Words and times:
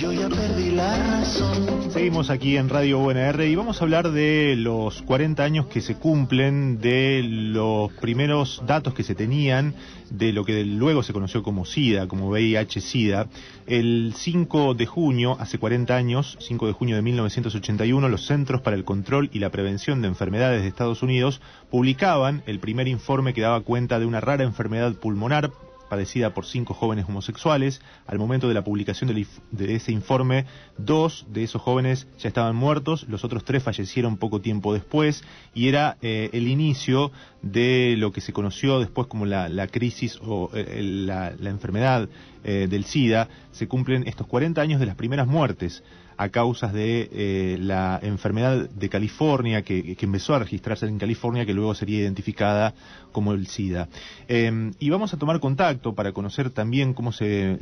yo 0.00 0.12
ya 0.14 0.30
perdí 0.30 0.70
la 0.70 0.96
razón. 0.96 1.90
Seguimos 1.90 2.30
aquí 2.30 2.56
en 2.56 2.70
Radio 2.70 3.00
UNR 3.00 3.44
y 3.44 3.54
vamos 3.54 3.80
a 3.80 3.84
hablar 3.84 4.10
de 4.12 4.54
los 4.56 5.02
40 5.02 5.44
años 5.44 5.66
que 5.66 5.82
se 5.82 5.96
cumplen, 5.96 6.80
de 6.80 7.22
los 7.22 7.92
primeros 7.92 8.62
datos 8.66 8.94
que 8.94 9.02
se 9.02 9.14
tenían, 9.14 9.74
de 10.08 10.32
lo 10.32 10.46
que 10.46 10.64
luego 10.64 11.02
se 11.02 11.12
conoció 11.12 11.42
como 11.42 11.66
SIDA, 11.66 12.08
como 12.08 12.30
VIH-SIDA. 12.30 13.26
El 13.66 14.14
5 14.16 14.72
de 14.72 14.86
junio, 14.86 15.36
hace 15.38 15.58
40 15.58 15.94
años, 15.94 16.38
5 16.40 16.68
de 16.68 16.72
junio 16.72 16.96
de 16.96 17.02
1981, 17.02 18.08
los 18.08 18.24
Centros 18.24 18.62
para 18.62 18.76
el 18.76 18.84
Control 18.84 19.28
y 19.34 19.40
la 19.40 19.50
Prevención 19.50 20.00
de 20.00 20.08
Enfermedades 20.08 20.62
de 20.62 20.68
Estados 20.68 21.02
Unidos 21.02 21.42
publicaban 21.70 22.42
el 22.46 22.58
primer 22.58 22.88
informe 22.88 23.34
que 23.34 23.42
daba 23.42 23.60
cuenta 23.60 23.98
de 23.98 24.06
una 24.06 24.20
rara 24.20 24.44
enfermedad 24.44 24.94
pulmonar 24.94 25.50
padecida 25.90 26.32
por 26.32 26.46
cinco 26.46 26.72
jóvenes 26.72 27.04
homosexuales. 27.06 27.82
Al 28.06 28.18
momento 28.18 28.48
de 28.48 28.54
la 28.54 28.64
publicación 28.64 29.14
de 29.50 29.74
ese 29.74 29.92
informe, 29.92 30.46
dos 30.78 31.26
de 31.28 31.42
esos 31.42 31.60
jóvenes 31.60 32.06
ya 32.18 32.28
estaban 32.28 32.56
muertos, 32.56 33.06
los 33.08 33.24
otros 33.24 33.44
tres 33.44 33.62
fallecieron 33.62 34.16
poco 34.16 34.40
tiempo 34.40 34.72
después 34.72 35.22
y 35.54 35.68
era 35.68 35.98
eh, 36.00 36.30
el 36.32 36.48
inicio 36.48 37.10
de 37.42 37.96
lo 37.98 38.12
que 38.12 38.20
se 38.20 38.32
conoció 38.32 38.80
después 38.80 39.06
como 39.08 39.26
la, 39.26 39.66
crisis 39.66 40.18
o 40.22 40.50
eh, 40.54 40.80
la, 40.82 41.32
enfermedad 41.42 42.08
eh, 42.44 42.66
del 42.70 42.84
SIDA. 42.84 43.28
Se 43.52 43.66
cumplen 43.68 44.06
estos 44.06 44.26
40 44.26 44.60
años 44.60 44.80
de 44.80 44.86
las 44.86 44.96
primeras 44.96 45.26
muertes 45.26 45.82
a 46.16 46.28
causas 46.28 46.74
de 46.74 47.56
la 47.58 47.98
enfermedad 48.02 48.68
de 48.68 48.90
California, 48.90 49.62
que, 49.62 49.96
empezó 49.98 50.34
a 50.34 50.40
registrarse 50.40 50.86
en 50.86 50.98
California, 50.98 51.46
que 51.46 51.54
luego 51.54 51.74
sería 51.74 52.00
identificada 52.00 52.74
como 53.12 53.32
el 53.32 53.46
SIDA. 53.46 53.88
Em, 54.28 54.72
y 54.78 54.90
vamos 54.90 55.12
a 55.14 55.18
tomar 55.18 55.40
contacto 55.40 55.94
para 55.94 56.12
conocer 56.12 56.50
también 56.50 56.94
cómo 56.94 57.12
se, 57.12 57.58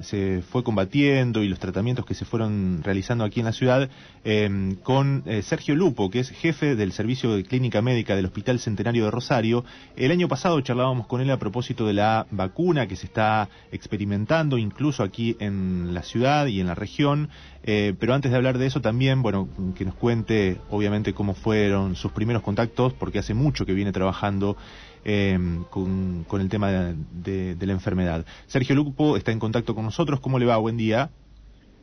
fue 0.51 0.63
combatiendo 0.63 1.43
y 1.43 1.49
los 1.49 1.59
tratamientos 1.59 2.05
que 2.05 2.15
se 2.15 2.25
fueron 2.25 2.81
realizando 2.83 3.25
aquí 3.25 3.41
en 3.41 3.47
la 3.47 3.53
ciudad 3.53 3.89
em, 4.25 4.77
con 4.77 5.23
eh, 5.27 5.43
Sergio 5.43 5.75
Lupo, 5.75 6.11
que 6.11 6.21
es 6.21 6.31
jefe 6.31 6.77
del 6.77 6.93
Servicio 6.93 7.35
de 7.35 7.45
Clínica 7.45 7.83
Médica 7.83 8.17
del 8.17 8.27
Hospital 8.27 8.59
Centenario 8.59 9.05
de 9.05 9.11
Rosario. 9.11 9.65
El 9.97 10.11
año 10.11 10.29
pasado 10.29 10.61
charlábamos 10.61 11.07
con 11.07 11.21
él 11.21 11.31
a 11.31 11.39
propósito 11.39 11.87
de 11.87 11.95
la 11.95 12.27
vacuna 12.31 12.87
que 12.87 12.97
se 12.97 13.07
está 13.07 13.49
experimentando 13.73 14.59
incluso 14.59 15.03
aquí 15.03 15.37
en 15.41 15.95
la 15.95 16.03
ciudad 16.03 16.47
y 16.47 16.61
en 16.61 16.67
la 16.67 16.75
región, 16.75 17.29
eh, 17.63 17.95
pero 17.99 18.15
antes 18.15 18.31
de 18.31 18.37
hablar 18.37 18.59
de 18.59 18.67
eso 18.67 18.81
también, 18.81 19.23
bueno, 19.23 19.49
que 19.77 19.85
nos 19.85 19.95
cuente 19.95 20.59
obviamente 20.71 21.13
cómo 21.13 21.35
fueron 21.35 21.97
sus 21.97 22.13
primeros 22.13 22.43
contactos, 22.43 22.93
porque 22.95 23.19
hace 23.19 23.35
mucho 23.35 23.67
que 23.67 23.75
viene 23.75 23.93
trabajando 23.93 24.57
em, 25.05 25.65
con, 25.65 26.25
el 26.33 26.49
tema 26.49 26.95
de, 27.13 27.57
la 27.61 27.73
enfermedad. 27.73 28.25
Sergio 28.47 28.75
Lupo 28.75 29.17
está 29.17 29.33
en 29.33 29.39
contacto 29.39 29.75
con 29.75 29.85
nosotros. 29.85 30.21
¿Cómo 30.21 30.39
le 30.39 30.47
va? 30.47 30.57
Buen 30.57 30.77
día. 30.77 31.11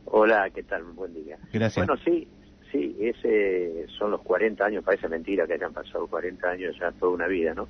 Hola, 0.06 0.50
¿qué 0.50 0.62
tal? 0.62 0.84
Buen 0.84 1.14
día. 1.14 1.38
Gracias. 1.52 1.86
Bueno, 1.86 2.00
sí, 2.04 2.28
sí, 2.70 2.96
ese 3.00 3.86
son 3.98 4.12
los 4.12 4.22
40 4.22 4.64
años, 4.64 4.84
parece 4.84 5.08
mentira 5.08 5.46
que 5.46 5.54
hayan 5.54 5.72
pasado 5.72 6.06
40 6.06 6.48
años, 6.48 6.76
ya 6.78 6.92
toda 6.92 7.12
una 7.12 7.26
vida, 7.26 7.54
¿no? 7.54 7.66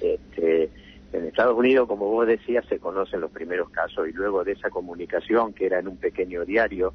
este, 0.00 0.70
en 1.12 1.26
Estados 1.26 1.56
Unidos, 1.56 1.86
como 1.86 2.06
vos 2.06 2.26
decías, 2.26 2.64
se 2.68 2.78
conocen 2.78 3.20
los 3.20 3.30
primeros 3.30 3.70
casos 3.70 4.08
y 4.08 4.12
luego 4.12 4.44
de 4.44 4.52
esa 4.52 4.70
comunicación 4.70 5.52
que 5.52 5.66
era 5.66 5.78
en 5.78 5.88
un 5.88 5.96
pequeño 5.96 6.44
diario, 6.44 6.92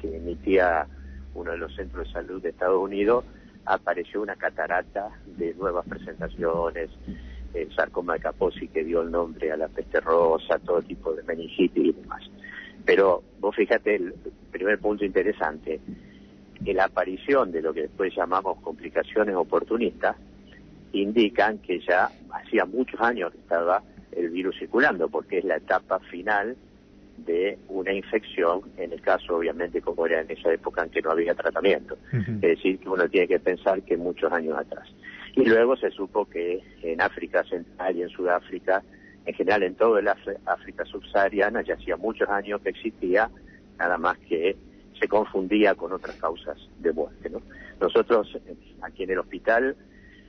que 0.00 0.16
emitía 0.16 0.86
uno 1.34 1.52
de 1.52 1.58
los 1.58 1.74
centros 1.74 2.06
de 2.06 2.12
salud 2.12 2.42
de 2.42 2.50
Estados 2.50 2.82
Unidos, 2.82 3.24
apareció 3.66 4.22
una 4.22 4.36
catarata 4.36 5.10
de 5.26 5.54
nuevas 5.54 5.86
presentaciones, 5.86 6.90
el 7.52 7.74
sarcoma 7.74 8.14
de 8.14 8.20
Kaposi 8.20 8.68
que 8.68 8.84
dio 8.84 9.02
el 9.02 9.10
nombre 9.10 9.50
a 9.50 9.56
la 9.56 9.68
peste 9.68 10.00
rosa, 10.00 10.58
todo 10.58 10.82
tipo 10.82 11.12
de 11.12 11.22
meningitis 11.24 11.84
y 11.84 11.92
demás. 11.92 12.22
Pero 12.84 13.22
vos 13.40 13.54
fíjate, 13.54 13.96
el 13.96 14.14
primer 14.50 14.78
punto 14.78 15.04
interesante, 15.04 15.80
la 16.64 16.84
aparición 16.84 17.50
de 17.52 17.62
lo 17.62 17.74
que 17.74 17.82
después 17.82 18.14
llamamos 18.14 18.60
complicaciones 18.60 19.34
oportunistas 19.34 20.16
indican 20.92 21.58
que 21.58 21.80
ya 21.80 22.10
hacía 22.30 22.64
muchos 22.64 23.00
años 23.00 23.32
que 23.32 23.38
estaba 23.38 23.82
el 24.12 24.30
virus 24.30 24.56
circulando, 24.58 25.08
porque 25.08 25.38
es 25.38 25.44
la 25.44 25.56
etapa 25.56 25.98
final 25.98 26.56
de 27.18 27.58
una 27.68 27.92
infección, 27.92 28.62
en 28.76 28.92
el 28.92 29.00
caso 29.00 29.36
obviamente 29.36 29.80
como 29.80 30.06
era 30.06 30.20
en 30.20 30.30
esa 30.30 30.52
época 30.52 30.82
en 30.82 30.90
que 30.90 31.02
no 31.02 31.10
había 31.10 31.34
tratamiento. 31.34 31.96
Es 32.12 32.40
decir, 32.40 32.78
que 32.78 32.88
uno 32.88 33.08
tiene 33.08 33.28
que 33.28 33.38
pensar 33.38 33.82
que 33.82 33.96
muchos 33.96 34.32
años 34.32 34.58
atrás. 34.58 34.88
Y 35.34 35.44
luego 35.44 35.76
se 35.76 35.90
supo 35.90 36.24
que 36.26 36.62
en 36.82 37.00
África 37.00 37.44
Central 37.44 37.96
y 37.96 38.02
en 38.02 38.08
Sudáfrica, 38.08 38.82
en 39.24 39.34
general 39.34 39.62
en 39.62 39.74
todo 39.74 39.98
el 39.98 40.08
África 40.08 40.84
subsahariana, 40.84 41.62
ya 41.62 41.74
hacía 41.74 41.96
muchos 41.96 42.28
años 42.28 42.60
que 42.62 42.70
existía, 42.70 43.30
nada 43.78 43.98
más 43.98 44.18
que 44.18 44.56
se 44.98 45.08
confundía 45.08 45.74
con 45.74 45.92
otras 45.92 46.16
causas 46.16 46.56
de 46.78 46.92
muerte. 46.92 47.28
¿no? 47.28 47.42
Nosotros 47.80 48.38
aquí 48.82 49.02
en 49.02 49.10
el 49.10 49.18
hospital, 49.18 49.76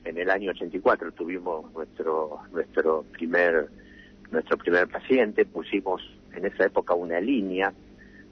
en 0.03 0.17
el 0.17 0.29
año 0.29 0.51
84, 0.51 1.11
tuvimos 1.13 1.71
nuestro, 1.73 2.39
nuestro 2.51 3.05
primer 3.11 3.69
nuestro 4.31 4.57
primer 4.57 4.87
paciente, 4.87 5.45
pusimos 5.45 6.01
en 6.37 6.45
esa 6.45 6.65
época 6.65 6.93
una 6.93 7.19
línea 7.19 7.73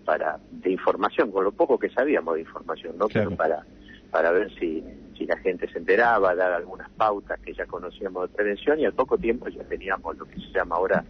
para 0.06 0.40
de 0.52 0.72
información, 0.72 1.32
con 1.32 1.44
lo 1.44 1.52
poco 1.52 1.80
que 1.80 1.90
sabíamos 1.90 2.36
de 2.36 2.42
información, 2.42 2.98
¿no? 2.98 3.08
Pero 3.08 3.32
para, 3.32 3.66
para 4.12 4.32
ver 4.32 4.54
si, 4.60 4.84
si 5.18 5.26
la 5.26 5.38
gente 5.38 5.68
se 5.72 5.80
enteraba, 5.80 6.36
dar 6.36 6.54
algunas 6.54 6.90
pautas 6.92 7.40
que 7.40 7.54
ya 7.54 7.66
conocíamos 7.66 8.30
de 8.30 8.36
prevención 8.36 8.80
y 8.80 8.86
al 8.86 8.94
poco 8.94 9.18
tiempo 9.18 9.48
ya 9.50 9.64
teníamos 9.64 10.18
lo 10.18 10.26
que 10.26 10.36
se 10.36 10.52
llama 10.54 10.76
ahora 10.76 11.04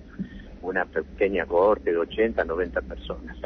una 0.66 0.86
pequeña 0.86 1.46
cohorte 1.46 1.92
de 1.92 1.98
80, 1.98 2.44
90 2.44 2.82
personas. 2.82 3.38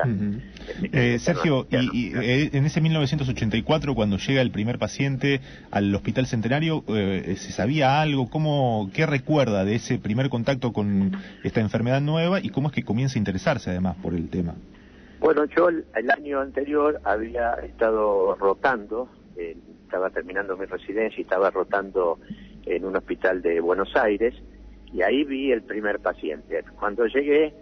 Eh, 0.92 1.20
Sergio, 1.20 1.68
y, 1.70 2.16
eh, 2.16 2.50
en 2.54 2.66
ese 2.66 2.82
1984, 2.82 3.96
cuando 3.96 4.18
llega 4.18 4.42
el 4.42 4.52
primer 4.52 4.80
paciente 4.80 5.42
al 5.72 5.94
Hospital 5.94 6.26
Centenario, 6.26 6.84
eh, 6.88 7.36
¿se 7.38 7.52
sabía 7.52 8.02
algo? 8.02 8.30
¿Cómo, 8.30 8.90
¿Qué 8.94 9.06
recuerda 9.06 9.66
de 9.66 9.76
ese 9.76 9.98
primer 9.98 10.30
contacto 10.30 10.74
con 10.74 11.12
esta 11.44 11.62
enfermedad 11.62 12.02
nueva 12.02 12.40
y 12.40 12.50
cómo 12.50 12.70
es 12.70 12.74
que 12.74 12.84
comienza 12.84 13.16
a 13.16 13.20
interesarse 13.20 13.70
además 13.70 13.96
por 14.02 14.14
el 14.14 14.30
tema? 14.30 14.56
Bueno, 15.20 15.46
yo 15.46 15.70
el, 15.70 15.86
año 16.12 16.40
anterior 16.40 17.02
había 17.04 17.54
estado 17.56 18.36
rotando, 18.36 19.10
estaba 19.38 20.10
terminando 20.10 20.56
mi 20.56 20.66
residencia 20.66 21.20
y 21.20 21.24
estaba 21.24 21.52
rotando 21.52 22.20
en 22.66 22.86
un 22.86 22.96
hospital 22.96 23.42
de 23.42 23.60
Buenos 23.60 23.96
Aires 23.96 24.34
y 24.94 25.02
ahí 25.02 25.24
vi 25.24 25.52
el 25.52 25.62
primer 25.62 26.00
paciente. 26.00 26.64
Cuando 26.80 27.06
llegué, 27.06 27.54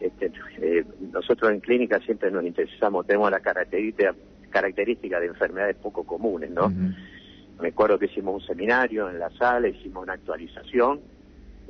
este, 0.00 0.32
eh, 0.58 0.84
nosotros 1.12 1.52
en 1.52 1.60
clínica 1.60 1.98
siempre 2.00 2.30
nos 2.30 2.44
interesamos, 2.44 3.06
tenemos 3.06 3.30
la 3.30 3.40
característica, 3.40 4.14
característica 4.48 5.20
de 5.20 5.26
enfermedades 5.26 5.76
poco 5.76 6.04
comunes, 6.04 6.50
¿no? 6.50 6.72
Me 7.60 7.68
acuerdo 7.68 7.98
que 7.98 8.06
hicimos 8.06 8.42
un 8.42 8.46
seminario 8.46 9.10
en 9.10 9.18
la 9.18 9.30
sala, 9.30 9.68
hicimos 9.68 10.02
una 10.04 10.14
actualización 10.14 11.00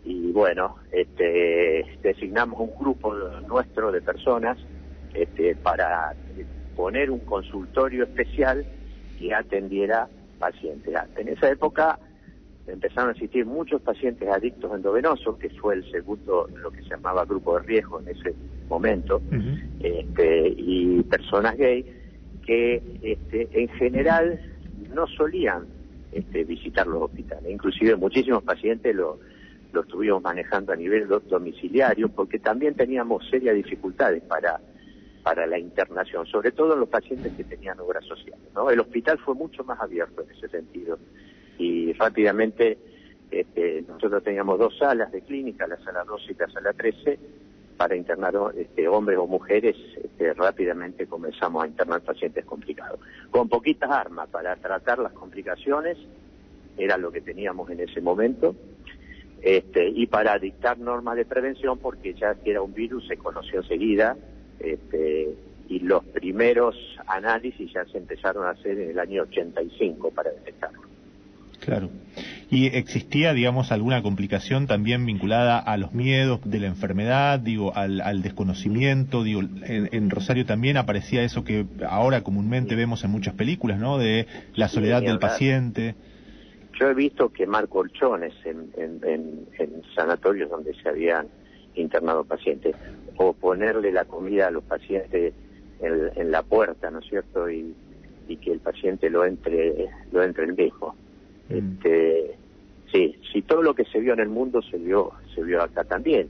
y 0.05 0.31
bueno, 0.31 0.77
este, 0.93 1.85
designamos 2.03 2.61
un 2.61 2.71
grupo 2.79 3.13
nuestro 3.47 3.91
de 3.91 4.01
personas 4.01 4.57
este, 5.13 5.57
para 5.57 6.15
poner 6.77 7.11
un 7.11 7.19
consultorio 7.21 8.05
especial 8.05 8.65
que 9.19 9.35
atendiera 9.35 10.09
pacientes. 10.39 10.95
En 11.17 11.29
esa 11.29 11.51
época 11.51 11.99
empezaron 12.73 13.11
a 13.11 13.13
existir 13.13 13.45
muchos 13.47 13.81
pacientes 13.83 14.29
adictos 14.29 14.73
endovenosos, 14.75 15.39
que 15.39 15.51
fue 15.51 15.75
el 15.75 15.91
segundo, 15.91 16.49
lo 16.57 16.71
que 16.71 16.83
se 16.83 16.91
llamaba 16.91 17.25
grupo 17.25 17.59
de 17.59 17.67
riesgo 17.67 18.01
en 18.01 18.09
ese 18.09 18.35
momento, 18.69 19.21
este, 19.81 20.55
y 20.57 21.03
personas 21.03 21.57
gay 21.57 21.85
que 22.45 22.83
este, 23.03 23.49
en 23.53 23.69
general 23.71 24.41
no 24.95 25.07
solían 25.07 25.67
este, 26.13 26.45
visitar 26.45 26.87
los 26.87 27.03
hospitales. 27.03 27.51
Inclusive 27.51 27.97
muchísimos 27.97 28.43
pacientes 28.43 28.95
lo, 28.95 29.19
lo 29.73 29.83
estuvimos 29.83 30.23
manejando 30.23 30.73
a 30.73 30.77
nivel 30.77 31.07
domiciliario 31.29 32.09
porque 32.09 32.39
también 32.39 32.75
teníamos 32.75 33.29
serias 33.29 33.55
dificultades 33.55 34.23
para 34.23 34.61
para 35.23 35.47
la 35.47 35.59
internación, 35.59 36.27
sobre 36.27 36.53
todo 36.53 36.75
en 36.75 36.81
los 36.81 36.89
pacientes 36.89 37.33
que 37.35 37.45
tenían 37.45 37.79
obras 37.81 38.05
sociales. 38.05 38.49
¿no? 38.55 38.71
El 38.71 38.81
hospital 38.81 39.19
fue 39.19 39.35
mucho 39.35 39.65
más 39.65 39.81
abierto 39.81 40.23
en 40.23 40.31
ese 40.31 40.49
sentido 40.49 40.99
y 41.61 41.93
rápidamente 41.93 42.79
este, 43.31 43.85
nosotros 43.87 44.25
teníamos 44.25 44.59
dos 44.59 44.77
salas 44.79 45.13
de 45.13 45.21
clínica, 45.21 45.67
la 45.67 45.77
sala 45.85 46.05
12 46.05 46.33
y 46.33 46.35
la 46.35 46.49
sala 46.49 46.73
13, 46.73 47.19
para 47.77 47.95
internar 47.95 48.35
este, 48.57 48.89
hombres 48.89 49.19
o 49.19 49.27
mujeres, 49.27 49.77
este, 50.03 50.33
rápidamente 50.33 51.07
comenzamos 51.07 51.65
a 51.65 51.67
internar 51.67 52.01
pacientes 52.01 52.45
complicados. 52.47 52.99
Con 53.31 53.49
poquitas 53.49 53.91
armas 53.91 54.29
para 54.31 54.57
tratar 54.57 54.99
las 54.99 55.13
complicaciones, 55.13 55.99
era 56.79 56.97
lo 56.97 57.13
que 57.13 57.21
teníamos 57.21 57.71
en 57.71 57.81
ese 57.81 58.01
momento, 58.01 58.57
y 59.43 60.07
para 60.07 60.39
dictar 60.39 60.79
normas 60.79 61.17
de 61.17 61.25
prevención, 61.25 61.79
porque 61.79 62.13
ya 62.13 62.35
que 62.35 62.51
era 62.51 62.61
un 62.61 62.75
virus 62.75 63.07
se 63.07 63.17
conoció 63.17 63.61
enseguida, 63.61 64.17
y 65.69 65.79
los 65.79 66.05
primeros 66.05 66.77
análisis 67.07 67.73
ya 67.73 67.85
se 67.87 67.99
empezaron 67.99 68.45
a 68.45 68.51
hacer 68.51 68.79
en 68.79 68.91
el 68.91 68.99
año 68.99 69.23
85 69.23 70.11
para 70.11 70.31
detectarlo. 70.31 70.90
Claro. 71.61 71.91
¿Y 72.51 72.67
existía, 72.67 73.33
digamos, 73.33 73.71
alguna 73.71 74.03
complicación 74.03 74.67
también 74.67 75.07
vinculada 75.07 75.59
a 75.59 75.77
los 75.77 75.93
miedos 75.93 76.41
de 76.45 76.59
la 76.59 76.67
enfermedad, 76.67 77.39
digo, 77.39 77.77
al, 77.77 78.01
al 78.01 78.23
desconocimiento? 78.23 79.23
Digo, 79.23 79.41
en, 79.41 79.89
en, 79.93 80.11
Rosario 80.11 80.45
también 80.47 80.77
aparecía 80.77 81.23
eso 81.23 81.45
que 81.45 81.67
ahora 81.89 82.23
comúnmente 82.23 82.75
vemos 82.75 83.05
en 83.05 83.11
muchas 83.11 83.35
películas, 83.35 83.79
¿no? 83.79 83.99
De 83.99 84.27
la 84.55 84.69
soledad 84.69 85.03
del 85.03 85.19
paciente. 85.19 85.95
Yo 86.79 86.89
he 86.89 86.95
visto 86.95 87.29
quemar 87.29 87.69
colchones 87.69 88.35
en, 88.45 88.71
en, 88.77 89.47
sanatorios 89.95 90.51
donde 90.51 90.75
se 90.83 90.89
habían 90.89 91.29
internado 91.75 92.25
pacientes, 92.25 92.75
o 93.17 93.33
ponerle 93.33 93.93
la 93.93 94.07
comida 94.07 94.49
a 94.49 94.51
los 94.51 94.65
pacientes 94.65 95.35
en, 95.81 96.11
en 96.17 96.31
la 96.31 96.43
puerta, 96.43 96.91
¿no 96.91 96.99
es 96.99 97.07
cierto? 97.07 97.49
Y, 97.49 97.75
y 98.27 98.37
que 98.37 98.53
el 98.53 98.61
paciente 98.61 99.11
lo 99.11 99.25
entre, 99.25 99.89
lo 100.11 100.23
entre 100.23 100.45
el 100.45 100.57
mismo. 100.57 100.95
Mm. 101.51 101.55
Este, 101.57 102.37
sí, 102.93 103.17
sí, 103.33 103.43
todo 103.43 103.63
lo 103.63 103.75
que 103.75 103.85
se 103.85 103.99
vio 104.01 104.15
en 104.15 104.21
el 104.21 104.29
mundo 104.29 104.63
se 104.63 104.79
vio, 104.79 105.13
se 105.35 105.43
vio 105.43 105.63
acá 105.63 105.85
también. 105.85 106.29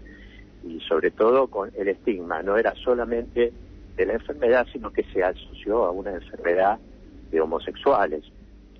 Y 0.67 0.81
sobre 0.81 1.11
todo 1.11 1.47
con 1.47 1.71
el 1.77 1.89
estigma, 1.89 2.43
no 2.43 2.57
era 2.57 2.75
solamente 2.75 3.53
de 3.97 4.07
la 4.07 4.15
enfermedad, 4.15 4.67
sino 4.73 4.93
que 4.93 5.05
se 5.05 5.23
asoció 5.23 5.85
a 5.85 5.91
una 5.91 6.13
enfermedad 6.13 6.79
de 7.31 7.41
homosexuales. 7.41 8.25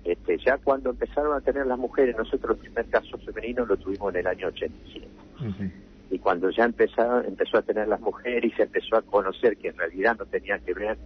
Este, 0.03 0.37
ya 0.39 0.57
cuando 0.57 0.89
empezaron 0.89 1.35
a 1.35 1.41
tener 1.41 1.67
las 1.67 1.77
mujeres, 1.77 2.15
nosotros 2.17 2.57
el 2.57 2.63
primer 2.63 2.85
caso 2.87 3.17
femenino 3.19 3.65
lo 3.65 3.77
tuvimos 3.77 4.13
en 4.13 4.21
el 4.21 4.27
año 4.27 4.47
87. 4.47 5.07
Uh 5.41 6.13
Y 6.13 6.19
cuando 6.19 6.49
ya 6.49 6.65
empezaron, 6.65 7.25
empezó 7.25 7.57
a 7.57 7.61
tener 7.61 7.87
las 7.87 8.01
mujeres 8.01 8.51
y 8.51 8.55
se 8.55 8.63
empezó 8.63 8.97
a 8.97 9.01
conocer 9.01 9.57
que 9.57 9.69
en 9.69 9.77
realidad 9.77 10.17
no 10.17 10.25
tenía 10.25 10.59
que 10.59 10.73
ver 10.73 10.97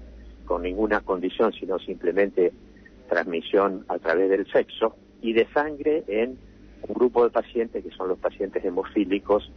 con 0.45 0.63
ninguna 0.63 1.01
condición, 1.01 1.51
sino 1.53 1.77
simplemente 1.79 2.51
transmisión 3.07 3.85
a 3.87 3.99
través 3.99 4.29
del 4.29 4.47
sexo 4.51 4.95
y 5.21 5.33
de 5.33 5.47
sangre 5.53 6.03
en 6.07 6.37
un 6.87 6.93
grupo 6.93 7.23
de 7.23 7.31
pacientes 7.31 7.83
que 7.83 7.91
son 7.91 8.09
los 8.09 8.19
pacientes 8.19 8.63
hemofílicos 8.63 9.51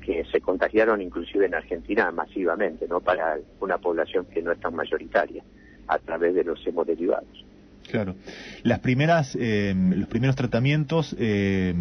que 0.00 0.24
se 0.30 0.40
contagiaron 0.40 1.00
inclusive 1.00 1.46
en 1.46 1.54
Argentina 1.54 2.10
masivamente, 2.10 2.86
no 2.88 3.00
para 3.00 3.38
una 3.60 3.78
población 3.78 4.26
que 4.26 4.42
no 4.42 4.52
es 4.52 4.60
tan 4.60 4.74
mayoritaria, 4.74 5.42
a 5.86 5.98
través 5.98 6.34
de 6.34 6.44
los 6.44 6.66
hemoderivados. 6.66 7.44
Claro. 7.90 8.14
Las 8.62 8.78
primeras, 8.78 9.36
eh, 9.38 9.74
los 9.76 10.08
primeros 10.08 10.36
tratamientos 10.36 11.16
eh, 11.18 11.74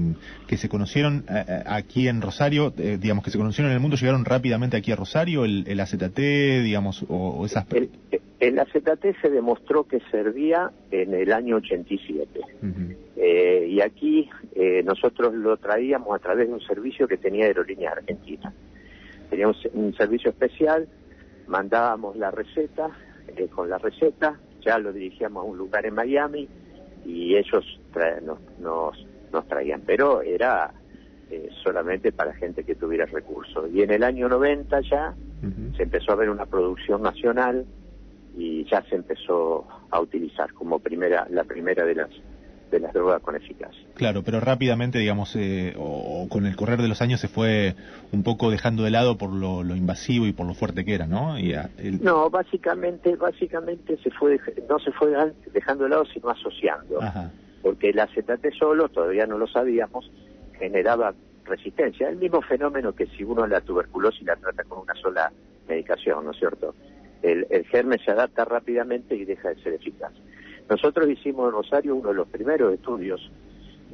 que 0.48 0.58
se 0.58 0.68
conocieron 0.68 1.26
eh, 1.30 1.64
aquí 1.66 2.08
en 2.08 2.22
Rosario, 2.22 2.74
eh, 2.78 2.98
digamos 3.00 3.24
que 3.24 3.32
se 3.32 3.38
conocieron 3.38 3.72
en 3.72 3.76
el 3.76 3.82
mundo, 3.82 3.98
llegaron 3.98 4.26
rápidamente 4.26 4.78
aquí 4.78 4.92
a 4.92 4.96
Rosario, 4.96 5.46
el, 5.46 5.64
el 5.68 5.80
AZT, 5.80 6.18
digamos, 6.64 7.04
o, 7.08 7.16
o 7.16 7.46
esas. 7.46 7.66
El, 7.72 7.90
el, 8.40 8.60
AZT 8.60 9.22
se 9.22 9.30
demostró 9.30 9.84
que 9.84 10.00
servía 10.12 10.72
en 10.90 11.14
el 11.14 11.32
año 11.32 11.58
87. 11.58 12.40
Uh 12.40 12.66
-huh. 12.66 12.96
Eh, 13.24 13.68
y 13.70 13.82
aquí 13.82 14.28
eh, 14.56 14.82
nosotros 14.84 15.32
lo 15.36 15.56
traíamos 15.58 16.16
a 16.16 16.20
través 16.20 16.48
de 16.48 16.56
un 16.56 16.62
servicio 16.62 17.08
que 17.08 17.18
tenía 17.18 17.46
Aerolínea 17.46 17.92
Argentina. 17.92 18.52
Teníamos 19.30 19.64
un, 19.74 19.86
un 19.86 19.94
servicio 19.94 20.32
especial, 20.32 20.88
mandábamos 21.46 22.18
la 22.18 22.32
receta, 22.32 22.90
eh, 23.38 23.48
con 23.48 23.70
la 23.70 23.78
receta 23.78 24.40
ya 24.66 24.80
lo 24.80 24.92
dirigíamos 24.92 25.44
a 25.44 25.46
un 25.46 25.58
lugar 25.58 25.86
en 25.86 25.94
Miami 25.94 26.48
y 27.06 27.36
ellos 27.36 27.64
tra 27.94 28.20
nos, 28.22 28.40
nos, 28.60 29.06
nos, 29.32 29.48
traían, 29.48 29.82
pero 29.86 30.24
era 30.24 30.72
eh, 31.30 31.50
solamente 31.64 32.12
para 32.12 32.34
gente 32.34 32.64
que 32.64 32.74
tuviera 32.74 33.06
recursos. 33.06 33.70
Y 33.72 33.84
en 33.84 33.92
el 33.92 34.04
año 34.04 34.30
90 34.30 34.82
ya 34.82 35.14
uh 35.44 35.46
-huh. 35.46 35.78
se 35.78 35.84
empezó 35.84 36.14
a 36.14 36.16
ver 36.16 36.30
una 36.32 36.48
producción 36.48 37.04
nacional 37.04 37.66
y 38.36 38.64
ya 38.66 38.82
se 38.84 38.96
empezó 38.96 39.68
a 39.92 40.00
utilizar 40.00 40.54
como 40.54 40.80
primera 40.80 41.28
la 41.30 41.44
primera 41.44 41.86
de 41.86 41.96
las 41.96 42.10
de 42.72 42.80
las 42.80 42.94
drogas 42.94 43.22
con 43.22 43.36
eficacia. 43.36 43.86
Claro, 43.96 44.24
pero 44.24 44.40
rápidamente, 44.40 44.98
digamos, 44.98 45.36
eh, 45.36 45.76
o, 45.78 46.24
o, 46.24 46.30
con 46.30 46.46
el 46.46 46.56
correr 46.56 46.82
de 46.82 46.88
los 46.88 47.02
años 47.02 47.20
se 47.20 47.28
fue 47.28 47.76
un 48.12 48.24
poco 48.24 48.50
dejando 48.50 48.84
de 48.84 48.92
lado 48.92 49.18
por 49.18 49.32
lo, 49.32 49.62
lo 49.62 49.76
invasivo 49.76 50.26
y 50.26 50.32
por 50.32 50.48
lo 50.48 50.54
fuerte 50.54 50.86
que 50.86 50.96
era, 50.96 51.06
¿no? 51.06 51.38
Y 51.38 51.54
a, 51.54 51.70
el... 51.78 52.02
No, 52.02 52.30
básicamente, 52.30 53.16
básicamente 53.16 53.98
se 53.98 54.10
fue 54.12 54.40
no 54.70 54.80
se 54.80 54.92
fue 54.94 55.14
dejando 55.54 55.84
de 55.84 55.90
lado, 55.90 56.06
sino 56.06 56.30
asociando, 56.30 57.02
Ajá. 57.02 57.32
porque 57.62 57.90
el 57.90 58.00
AZT 58.00 58.54
solo, 58.58 58.90
todavía 58.90 59.26
no 59.28 59.38
lo 59.38 59.48
sabíamos, 59.48 60.10
generaba 60.58 61.14
resistencia, 61.44 62.08
el 62.08 62.18
mismo 62.18 62.42
fenómeno 62.42 62.94
que 62.94 63.08
si 63.08 63.24
uno 63.24 63.46
la 63.46 63.62
tuberculosis 63.62 64.24
la 64.24 64.38
trata 64.38 64.64
con 64.64 64.80
una 64.80 64.96
sola 64.96 65.32
medicación, 65.68 66.24
¿no 66.24 66.32
es 66.32 66.38
cierto? 66.38 66.74
El, 67.22 67.46
el 67.50 67.66
germen 67.66 68.00
se 68.04 68.12
adapta 68.12 68.46
rápidamente 68.46 69.16
y 69.16 69.26
deja 69.26 69.50
de 69.50 69.62
ser 69.62 69.74
eficaz. 69.74 70.14
Nosotros 70.72 71.10
hicimos 71.10 71.48
en 71.48 71.52
Rosario 71.52 71.98
uno 71.98 72.10
de 72.10 72.16
los 72.16 72.30
primeros 72.30 72.74
estudios 72.74 73.30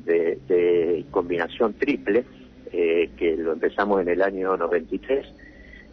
de, 0.06 1.04
combinación 1.10 1.74
triple, 1.74 2.24
eh, 2.72 3.10
que 3.18 3.36
lo 3.36 3.54
empezamos 3.54 4.00
en 4.00 4.10
el 4.10 4.22
año 4.22 4.56
93 4.56 5.26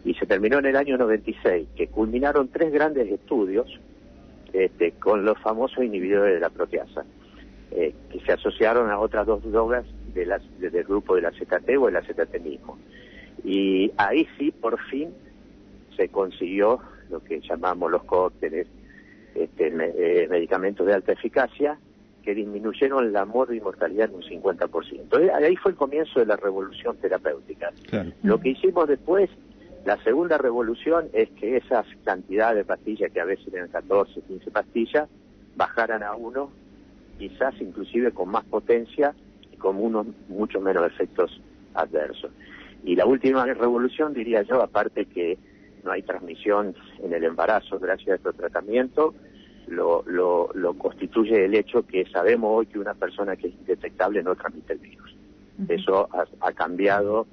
y 0.03 0.13
se 0.13 0.27
terminó 0.27 0.59
en 0.59 0.67
el 0.67 0.75
año 0.75 0.95
96, 0.95 1.69
que 1.75 1.87
culminaron 1.87 2.49
tres 2.49 2.71
grandes 2.71 3.11
estudios 3.11 3.65
este, 4.53 4.91
con 4.91 5.25
los 5.25 5.39
famosos 5.39 5.83
inhibidores 5.83 6.35
de 6.35 6.39
la 6.39 6.51
proteasa, 6.51 7.03
eh, 7.71 7.95
que 8.11 8.19
se 8.19 8.33
asociaron 8.33 8.91
a 8.91 8.99
otras 8.99 9.25
dos 9.25 9.41
drogas 9.51 9.87
de 10.13 10.27
de, 10.59 10.69
del 10.69 10.83
grupo 10.83 11.15
del 11.15 11.25
AZT 11.25 11.67
o 11.79 11.89
el 11.89 11.95
AZT 11.95 12.39
mismo. 12.43 12.77
Y 13.43 13.91
ahí 13.97 14.27
sí, 14.37 14.51
por 14.51 14.79
fin, 14.83 15.09
se 15.97 16.09
consiguió 16.09 16.79
lo 17.09 17.23
que 17.23 17.41
llamamos 17.41 17.89
los 17.89 18.03
cócteles 18.03 18.67
este, 19.35 19.67
eh, 19.67 20.27
medicamentos 20.29 20.87
de 20.87 20.93
alta 20.93 21.11
eficacia 21.11 21.77
que 22.23 22.33
disminuyeron 22.33 23.13
la 23.13 23.25
muerte 23.25 23.55
y 23.55 23.61
mortalidad 23.61 24.09
en 24.09 24.15
un 24.15 24.23
50%. 24.23 25.31
Ahí 25.35 25.55
fue 25.57 25.71
el 25.71 25.77
comienzo 25.77 26.19
de 26.19 26.25
la 26.25 26.35
revolución 26.35 26.97
terapéutica. 26.97 27.71
Claro. 27.87 28.11
Lo 28.23 28.39
que 28.39 28.49
hicimos 28.49 28.87
después, 28.87 29.29
la 29.85 30.01
segunda 30.03 30.39
revolución, 30.39 31.07
es 31.13 31.29
que 31.31 31.57
esas 31.57 31.85
cantidades 32.03 32.57
de 32.57 32.65
pastillas, 32.65 33.11
que 33.11 33.21
a 33.21 33.25
veces 33.25 33.53
eran 33.53 33.69
14, 33.69 34.21
15 34.21 34.49
pastillas, 34.49 35.07
bajaran 35.55 36.01
a 36.01 36.15
uno, 36.15 36.49
quizás 37.19 37.53
inclusive 37.61 38.11
con 38.11 38.29
más 38.29 38.43
potencia 38.45 39.13
y 39.53 39.57
con 39.57 39.77
unos 39.77 40.07
mucho 40.27 40.59
menos 40.59 40.85
efectos 40.87 41.39
adversos. 41.75 42.31
Y 42.83 42.95
la 42.95 43.05
última 43.05 43.45
revolución, 43.45 44.13
diría 44.13 44.41
yo, 44.41 44.61
aparte 44.63 45.05
que 45.05 45.37
no 45.85 45.91
hay 45.91 46.01
transmisión 46.01 46.75
en 47.01 47.13
el 47.13 47.23
embarazo 47.23 47.79
gracias 47.79 48.09
a 48.09 48.15
este 48.15 48.33
tratamiento, 48.33 49.13
lo, 49.67 50.03
lo, 50.07 50.49
lo, 50.53 50.73
constituye 50.73 51.45
el 51.45 51.55
hecho 51.55 51.85
que 51.85 52.05
sabemos 52.11 52.51
hoy 52.53 52.65
que 52.65 52.79
una 52.79 52.93
persona 52.93 53.35
que 53.35 53.47
es 53.47 53.53
indetectable 53.53 54.21
no 54.21 54.35
transmite 54.35 54.73
el 54.73 54.79
virus. 54.79 55.15
Uh 55.57 55.63
-huh. 55.63 55.79
Eso 55.79 56.09
ha, 56.11 56.25
ha, 56.41 56.51
cambiado 56.51 57.25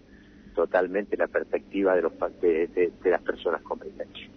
totalmente 0.54 1.16
la 1.16 1.26
perspectiva 1.26 1.94
de, 1.94 2.02
los, 2.02 2.12
de, 2.40 2.68
de, 2.68 2.92
de 3.02 3.11
las 3.11 3.23
personas 3.23 3.61
con 3.62 3.78
VIH. 3.80 4.30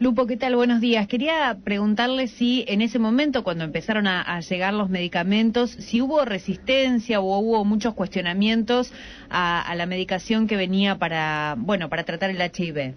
Lupo, 0.00 0.26
¿qué 0.26 0.36
tal? 0.36 0.56
Buenos 0.56 0.80
días. 0.80 1.06
Quería 1.06 1.56
preguntarle 1.62 2.26
si 2.26 2.64
en 2.66 2.82
ese 2.82 2.98
momento, 2.98 3.44
cuando 3.44 3.62
empezaron 3.62 4.08
a, 4.08 4.22
a, 4.22 4.40
llegar 4.40 4.74
los 4.74 4.90
medicamentos, 4.90 5.70
si 5.70 6.02
hubo 6.02 6.24
resistencia 6.24 7.20
o 7.20 7.38
hubo 7.38 7.64
muchos 7.64 7.94
cuestionamientos 7.94 8.92
a, 9.30 9.62
a 9.62 9.74
la 9.76 9.86
medicación 9.86 10.48
que 10.48 10.56
venía 10.56 10.98
para, 10.98 11.54
bueno, 11.56 11.88
para 11.88 12.02
tratar 12.02 12.30
el 12.30 12.42
HIV. 12.42 12.94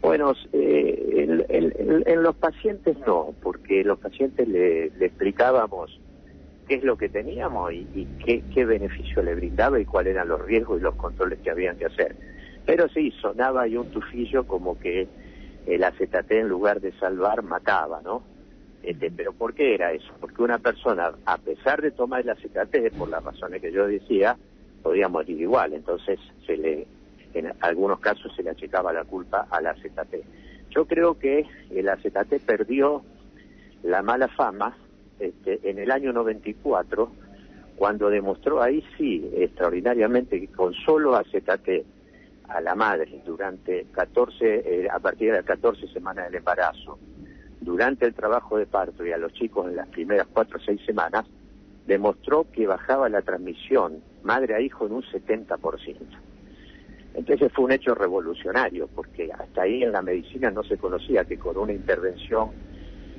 Bueno, 0.00 0.32
eh, 0.52 1.14
en, 1.16 1.44
en, 1.48 2.02
en, 2.06 2.22
los 2.22 2.34
pacientes 2.36 2.96
no, 3.06 3.34
porque 3.42 3.84
los 3.84 3.98
pacientes 3.98 4.48
le, 4.48 4.90
le 4.90 5.06
explicábamos 5.06 6.00
qué 6.66 6.76
es 6.76 6.84
lo 6.84 6.96
que 6.96 7.08
teníamos 7.08 7.72
y, 7.72 7.86
y 7.94 8.06
qué, 8.24 8.42
qué, 8.54 8.64
beneficio 8.64 9.22
le 9.22 9.34
brindaba 9.34 9.78
y 9.78 9.84
cuáles 9.84 10.14
eran 10.14 10.28
los 10.28 10.40
riesgos 10.42 10.80
y 10.80 10.82
los 10.82 10.94
controles 10.94 11.40
que 11.40 11.50
habían 11.50 11.76
que 11.76 11.86
hacer. 11.86 12.16
Pero 12.64 12.88
sí, 12.88 13.12
sonaba 13.20 13.62
ahí 13.62 13.76
un 13.76 13.90
tufillo 13.90 14.46
como 14.46 14.78
que 14.78 15.06
el 15.66 15.84
AZT 15.84 16.30
en 16.30 16.48
lugar 16.48 16.80
de 16.80 16.92
salvar 16.92 17.42
mataba, 17.42 18.00
¿no? 18.02 18.22
Este, 18.82 19.10
pero 19.10 19.32
¿por 19.32 19.52
qué 19.52 19.74
era 19.74 19.92
eso? 19.92 20.10
Porque 20.20 20.42
una 20.42 20.58
persona, 20.58 21.12
a 21.26 21.36
pesar 21.36 21.82
de 21.82 21.90
tomar 21.90 22.22
el 22.22 22.30
AZT, 22.30 22.96
por 22.96 23.10
las 23.10 23.22
razones 23.22 23.60
que 23.60 23.72
yo 23.72 23.86
decía, 23.86 24.36
podía 24.82 25.08
morir 25.08 25.38
igual. 25.40 25.74
Entonces 25.74 26.18
se 26.46 26.56
le 26.56 26.86
en 27.34 27.52
algunos 27.60 28.00
casos 28.00 28.34
se 28.34 28.42
le 28.42 28.50
achicaba 28.50 28.92
la 28.92 29.04
culpa 29.04 29.46
al 29.50 29.66
AZT. 29.66 30.16
Yo 30.70 30.86
creo 30.86 31.18
que 31.18 31.46
el 31.70 31.88
AZT 31.88 32.44
perdió 32.44 33.02
la 33.82 34.02
mala 34.02 34.28
fama 34.28 34.76
este, 35.18 35.60
en 35.68 35.78
el 35.78 35.90
año 35.90 36.12
94, 36.12 37.10
cuando 37.76 38.10
demostró 38.10 38.62
ahí 38.62 38.84
sí, 38.96 39.30
extraordinariamente, 39.34 40.40
que 40.40 40.48
con 40.48 40.74
solo 40.74 41.14
AZT 41.16 41.84
a 42.48 42.60
la 42.60 42.74
madre 42.74 43.22
durante 43.24 43.86
14, 43.92 44.84
eh, 44.84 44.88
a 44.90 44.98
partir 44.98 45.30
de 45.30 45.38
las 45.38 45.46
14 45.46 45.88
semanas 45.88 46.26
del 46.26 46.36
embarazo, 46.36 46.98
durante 47.60 48.06
el 48.06 48.14
trabajo 48.14 48.58
de 48.58 48.66
parto 48.66 49.04
y 49.04 49.12
a 49.12 49.18
los 49.18 49.32
chicos 49.32 49.68
en 49.68 49.76
las 49.76 49.88
primeras 49.88 50.26
4 50.32 50.58
o 50.58 50.60
6 50.60 50.80
semanas, 50.84 51.26
demostró 51.86 52.46
que 52.50 52.66
bajaba 52.66 53.08
la 53.08 53.22
transmisión 53.22 54.02
madre 54.22 54.54
a 54.54 54.60
hijo 54.60 54.86
en 54.86 54.92
un 54.92 55.02
70%. 55.02 55.96
Entonces 57.14 57.52
fue 57.52 57.64
un 57.64 57.72
hecho 57.72 57.94
revolucionario, 57.94 58.88
porque 58.94 59.30
hasta 59.36 59.62
ahí 59.62 59.82
en 59.82 59.92
la 59.92 60.02
medicina 60.02 60.50
no 60.50 60.62
se 60.62 60.76
conocía 60.76 61.24
que 61.24 61.36
con 61.36 61.56
una 61.56 61.72
intervención, 61.72 62.50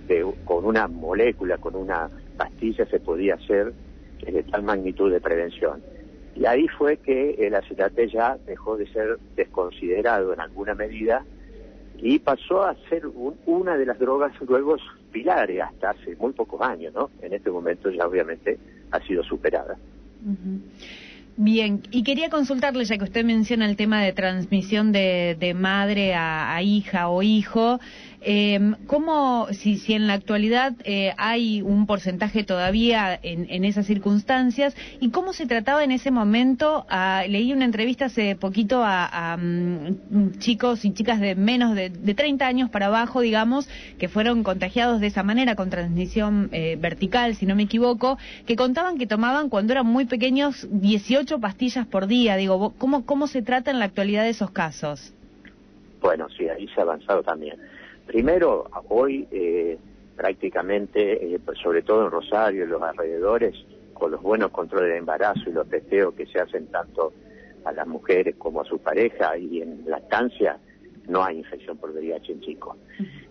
de, 0.08 0.26
con 0.46 0.66
una 0.66 0.88
molécula, 0.88 1.58
con 1.58 1.76
una 1.76 2.10
pastilla, 2.38 2.86
se 2.86 3.00
podía 3.00 3.36
hacer 3.36 3.74
eh, 4.26 4.32
de 4.32 4.44
tal 4.44 4.64
magnitud 4.64 5.12
de 5.12 5.20
prevención. 5.20 5.84
Y 6.36 6.46
ahí 6.46 6.68
fue 6.70 6.98
que 6.98 7.32
el 7.32 7.54
acetate 7.56 8.08
ya 8.10 8.38
dejó 8.48 8.78
de 8.78 8.88
ser 8.88 9.20
desconsiderado 9.36 10.34
en 10.34 10.40
alguna 10.40 10.74
medida 10.74 11.26
y 11.98 12.20
pasó 12.20 12.64
a 12.64 12.76
ser 12.90 13.06
un- 13.06 13.38
una 13.46 13.78
de 13.78 13.86
las 13.86 14.00
drogas 14.00 14.34
luego 14.48 14.78
pilares 15.12 15.62
hasta 15.62 15.90
hace 15.92 16.16
muy 16.16 16.32
pocos 16.32 16.62
años, 16.62 16.94
¿no? 16.94 17.12
En 17.22 17.34
este 17.34 17.52
momento 17.52 17.90
ya 17.92 18.08
obviamente 18.08 18.58
ha 18.92 19.00
sido 19.02 19.24
superada. 19.24 19.78
Bien, 21.38 21.82
y 21.92 22.04
quería 22.04 22.30
consultarle, 22.30 22.84
ya 22.84 22.98
que 22.98 23.06
usted 23.06 23.24
menciona 23.24 23.66
el 23.66 23.78
tema 23.78 24.02
de 24.02 24.12
transmisión 24.12 24.92
de, 24.92 25.38
de 25.40 25.54
madre 25.54 26.14
a, 26.14 26.54
a 26.54 26.62
hija 26.62 27.08
o 27.08 27.24
hijo, 27.24 27.80
eh, 28.22 28.60
¿cómo, 28.88 29.48
si, 29.52 29.78
si 29.78 29.94
en 29.94 30.08
la 30.08 30.14
actualidad 30.14 30.74
eh, 30.84 31.14
hay 31.18 31.62
un 31.62 31.86
porcentaje 31.88 32.44
todavía 32.44 33.20
en, 33.22 33.48
en 33.50 33.66
esas 33.66 33.86
circunstancias, 33.88 34.76
y 35.00 35.10
cómo 35.10 35.34
se 35.34 35.46
trataba 35.48 35.84
en 35.84 35.92
ese 35.92 36.12
momento? 36.12 36.86
a- 36.90 37.24
leí 37.28 37.52
una 37.54 37.66
entrevista 37.66 38.06
hace 38.06 38.36
poquito 38.36 38.82
a, 38.84 39.38
mm, 39.38 40.38
chicos 40.40 40.86
y 40.86 40.94
chicas 40.94 41.20
de 41.20 41.36
menos 41.36 41.76
de, 41.76 41.90
de 41.90 42.14
30 42.14 42.46
años 42.48 42.70
para 42.70 42.88
abajo, 42.88 43.22
digamos, 43.22 43.68
que 43.98 44.08
fueron 44.08 44.44
contagiados 44.44 45.02
de 45.02 45.08
esa 45.08 45.24
manera, 45.24 45.56
con 45.56 45.70
transmisión 45.70 46.50
eh, 46.52 46.78
vertical, 46.80 47.36
si 47.36 47.46
no 47.46 47.56
me 47.56 47.64
equivoco, 47.64 48.18
que 48.46 48.56
contaban 48.56 48.98
que 48.98 49.08
tomaban 49.08 49.50
cuando 49.50 49.74
eran 49.74 49.86
muy 49.88 50.06
pequeños 50.06 50.68
18 50.72 51.40
pastillas 51.40 51.88
por 51.88 52.08
día. 52.08 52.36
Digo, 52.36 52.74
¿cómo, 52.78 53.06
cómo 53.06 53.28
se 53.28 53.42
trata 53.42 53.72
en 53.72 53.80
la 53.80 53.86
actualidad 53.86 54.24
de 54.24 54.30
esos 54.30 54.52
casos? 54.52 55.14
Bueno, 56.02 56.28
sí, 56.38 56.48
ahí 56.50 56.68
se 56.74 56.82
ha 56.82 56.84
avanzado 56.84 57.22
también. 57.24 57.58
Primero, 58.12 58.66
hoy 58.90 59.26
eh, 59.32 59.78
prácticamente, 60.18 61.34
eh, 61.34 61.40
pues 61.46 61.58
sobre 61.60 61.82
todo 61.82 62.04
en 62.04 62.12
Rosario 62.12 62.66
y 62.66 62.68
los 62.68 62.82
alrededores, 62.82 63.56
con 63.94 64.12
los 64.12 64.22
buenos 64.22 64.52
controles 64.52 64.90
de 64.92 64.98
embarazo 64.98 65.50
y 65.50 65.54
los 65.54 65.70
testeos 65.70 66.14
que 66.14 66.26
se 66.26 66.38
hacen 66.42 66.68
tanto 66.68 67.14
a 67.64 67.72
las 67.72 67.88
mujeres 67.88 68.36
como 68.38 68.60
a 68.60 68.66
su 68.66 68.80
pareja 68.80 69.38
y 69.38 69.62
en 69.62 69.86
lactancia, 69.90 70.58
no 71.08 71.24
hay 71.24 71.38
infección 71.38 71.78
por 71.78 71.92
VIH 71.92 72.34
en 72.34 72.42
chicos. 72.42 72.76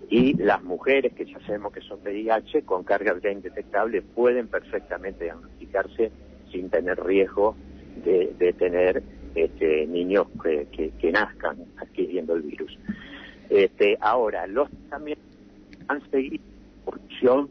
Y 0.09 0.33
las 0.43 0.63
mujeres 0.63 1.13
que 1.13 1.27
ya 1.27 1.39
sabemos 1.41 1.75
que 1.75 1.83
son 1.83 1.99
VIH 2.03 2.63
con 2.63 2.83
carga 2.83 3.15
ya 3.23 3.31
indetectable 3.31 4.01
pueden 4.01 4.49
perfectamente 4.49 5.25
diagnosticarse 5.25 6.11
sin 6.51 6.71
tener 6.71 6.99
riesgo 7.05 7.55
de, 8.03 8.33
de 8.39 8.55
tener 8.55 9.03
este, 9.35 9.87
niños 9.87 10.27
que, 10.43 10.67
que- 10.73 10.93
que 10.99 11.13
nazcan 11.13 11.59
adquiriendo 11.77 12.33
el 12.35 12.41
virus. 12.43 12.79
Este, 13.51 13.99
ahora, 14.01 14.47
los 14.47 14.69
también 14.89 15.19
han 15.89 16.01
seguido 16.11 16.39
evolución, 16.87 17.51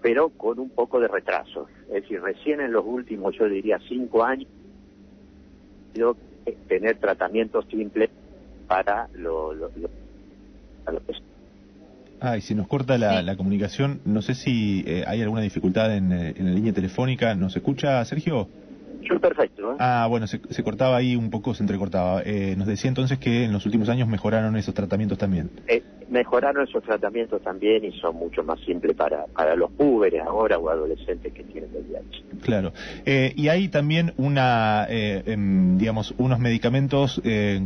pero 0.00 0.30
con 0.30 0.58
un 0.58 0.70
poco 0.70 0.98
de 1.00 1.06
retraso. 1.08 1.68
Es 1.86 2.02
decir, 2.02 2.20
recién 2.20 2.60
en 2.60 2.72
los 2.72 2.84
últimos, 2.84 3.34
yo 3.38 3.48
diría, 3.48 3.78
cinco 3.88 4.24
años, 4.24 4.48
yo, 5.94 6.16
tener 6.66 6.98
tratamientos 6.98 7.64
simples 7.70 8.10
para 8.66 9.08
lo, 9.12 9.52
lo- 9.54 9.70
lo- 9.76 9.90
para 10.84 10.96
lo 10.98 11.04
que 11.04 11.14
Ah, 12.18 12.36
y 12.36 12.40
si 12.40 12.54
nos 12.54 12.68
corta 12.68 12.98
la, 12.98 13.18
Sí. 13.20 13.26
la 13.26 13.36
comunicación, 13.36 14.00
no 14.04 14.22
sé 14.22 14.34
si 14.34 14.84
eh, 14.86 15.04
hay 15.06 15.22
alguna 15.22 15.40
dificultad 15.42 15.94
en, 15.96 16.12
eh, 16.12 16.34
en 16.36 16.46
la 16.46 16.52
línea 16.52 16.72
telefónica. 16.72 17.34
¿Nos 17.34 17.56
escucha, 17.56 18.04
Sergio? 18.04 18.48
Yo 19.02 19.20
perfecto, 19.20 19.72
¿eh? 19.72 19.76
Ah, 19.78 20.06
bueno, 20.08 20.26
se, 20.26 20.40
se 20.50 20.62
cortaba 20.62 20.96
ahí 20.96 21.16
un 21.16 21.30
poco, 21.30 21.54
se 21.54 21.62
entrecortaba. 21.62 22.22
Eh, 22.24 22.54
nos 22.56 22.66
decía 22.66 22.88
entonces 22.88 23.18
que 23.18 23.44
en 23.44 23.52
los 23.52 23.66
últimos 23.66 23.88
años 23.88 24.08
mejoraron 24.08 24.56
esos 24.56 24.74
tratamientos 24.74 25.18
también. 25.18 25.50
Eh, 25.66 25.82
mejoraron 26.12 26.68
esos 26.68 26.82
tratamientos 26.84 27.42
también 27.42 27.84
y 27.84 27.92
son 27.98 28.16
mucho 28.16 28.44
más 28.44 28.60
simples 28.60 28.94
para, 28.94 29.24
para 29.26 29.56
los 29.56 29.70
púberes 29.72 30.22
ahora 30.22 30.58
o 30.58 30.68
adolescentes 30.68 31.32
que 31.32 31.42
tienen 31.42 31.70
VIH. 31.72 32.22
Claro. 32.42 32.72
Eh, 33.06 33.32
y 33.34 33.48
hay 33.48 33.68
también 33.68 34.12
una, 34.18 34.86
eh, 34.88 35.22
em, 35.26 35.78
digamos, 35.78 36.14
unos 36.18 36.38
medicamentos 36.38 37.20
eh, 37.24 37.60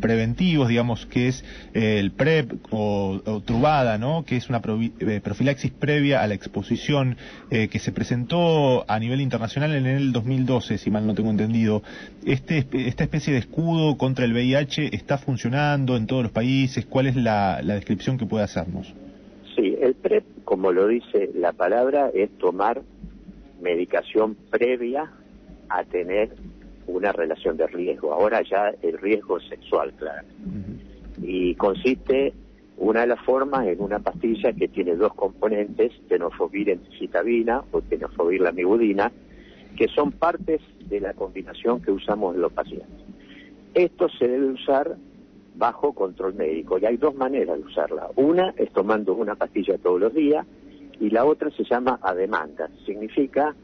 preventivos, 0.00 0.68
digamos, 0.68 1.06
que 1.06 1.28
es 1.28 1.44
eh, 1.74 1.98
el 2.00 2.10
PrEP 2.10 2.52
o, 2.70 3.20
Truvada, 3.44 3.98
¿no? 3.98 4.24
Que 4.24 4.36
es 4.36 4.48
una 4.48 4.60
eh, 5.00 5.20
profilaxis 5.22 5.70
previa 5.70 6.22
a 6.22 6.26
la 6.26 6.34
exposición 6.34 7.16
que 7.50 7.78
se 7.78 7.92
presentó 7.92 8.84
a 8.88 8.98
nivel 8.98 9.20
internacional 9.20 9.74
en 9.74 9.86
el 9.86 10.12
2012, 10.12 10.78
si 10.78 10.90
mal 10.90 11.06
no 11.06 11.14
tengo 11.14 11.30
entendido. 11.30 11.82
Este, 12.24 12.66
esta 12.72 13.04
especie 13.04 13.34
de 13.34 13.40
escudo 13.40 13.98
contra 13.98 14.24
el 14.24 14.32
VIH 14.32 14.96
está 14.96 15.18
funcionando 15.18 15.96
en 15.96 16.06
todos 16.06 16.22
los 16.22 16.32
países. 16.32 16.86
¿Cuál 16.86 17.08
es 17.08 17.16
la, 17.16 17.60
la 17.62 17.74
descripción 17.74 17.91
que 17.96 18.26
puede 18.26 18.44
hacernos? 18.44 18.94
Sí, 19.54 19.76
el 19.80 19.94
PrEP, 19.94 20.24
como 20.44 20.72
lo 20.72 20.86
dice 20.88 21.30
la 21.34 21.52
palabra, 21.52 22.10
es 22.14 22.30
tomar 22.38 22.82
medicación 23.60 24.36
previa 24.50 25.10
a 25.68 25.84
tener 25.84 26.30
una 26.86 27.12
relación 27.12 27.56
de 27.56 27.66
riesgo. 27.66 28.12
Ahora 28.12 28.42
ya 28.42 28.72
el 28.82 28.98
riesgo 28.98 29.38
es 29.38 29.48
sexual, 29.48 29.92
claro. 29.94 30.26
Y 31.22 31.54
consiste, 31.54 32.32
una 32.78 33.02
de 33.02 33.06
las 33.08 33.20
formas, 33.20 33.66
en 33.66 33.80
una 33.80 33.98
pastilla 33.98 34.52
que 34.52 34.68
tiene 34.68 34.96
dos 34.96 35.14
componentes, 35.14 35.92
tenofovir 36.08 36.70
entecitabina 36.70 37.62
o 37.70 37.82
tenofovir 37.82 38.40
lamivudina, 38.40 39.12
que 39.76 39.88
son 39.88 40.12
partes 40.12 40.60
de 40.88 41.00
la 41.00 41.14
combinación 41.14 41.80
que 41.80 41.90
usamos 41.90 42.34
en 42.34 42.42
los 42.42 42.52
pacientes. 42.52 42.88
Esto 43.74 44.08
se 44.08 44.28
debe 44.28 44.46
usar 44.46 44.96
bajo 45.54 45.92
control 45.92 46.34
médico 46.34 46.78
y 46.78 46.86
hay 46.86 46.96
dos 46.96 47.14
maneras 47.14 47.58
de 47.58 47.64
usarla. 47.64 48.10
Una 48.16 48.54
es 48.56 48.72
tomando 48.72 49.14
una 49.14 49.34
pastilla 49.34 49.78
todos 49.78 50.00
los 50.00 50.14
días 50.14 50.46
y 51.00 51.10
la 51.10 51.24
otra 51.24 51.50
se 51.50 51.64
llama 51.64 51.98
a 52.02 52.14
demanda. 52.14 52.68
Significa, 52.86 53.54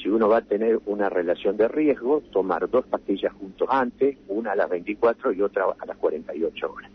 si 0.00 0.08
uno 0.08 0.28
va 0.28 0.38
a 0.38 0.42
tener 0.42 0.80
una 0.86 1.08
relación 1.08 1.56
de 1.56 1.68
riesgo, 1.68 2.22
tomar 2.32 2.68
dos 2.70 2.86
pastillas 2.86 3.32
juntos 3.34 3.68
antes, 3.70 4.16
una 4.28 4.52
a 4.52 4.56
las 4.56 4.68
24 4.70 5.32
y 5.32 5.42
otra 5.42 5.66
a 5.78 5.86
las 5.86 5.96
48 5.98 6.72
horas. 6.72 6.90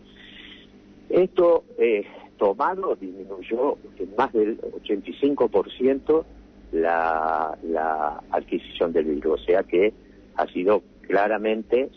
Esto 1.10 1.66
eh, 1.78 2.06
tomado 2.38 2.96
disminuyó 2.96 3.78
en 4.00 4.16
más 4.18 4.32
del 4.34 4.60
85% 4.60 6.24
la, 6.72 7.58
la 7.64 8.24
adquisición 8.32 8.94
del 8.94 9.06
virus, 9.06 9.42
o 9.42 9.44
sea 9.44 9.64
que 9.64 9.94
ha 10.36 10.48
sido 10.48 10.82
claramente 11.02 11.90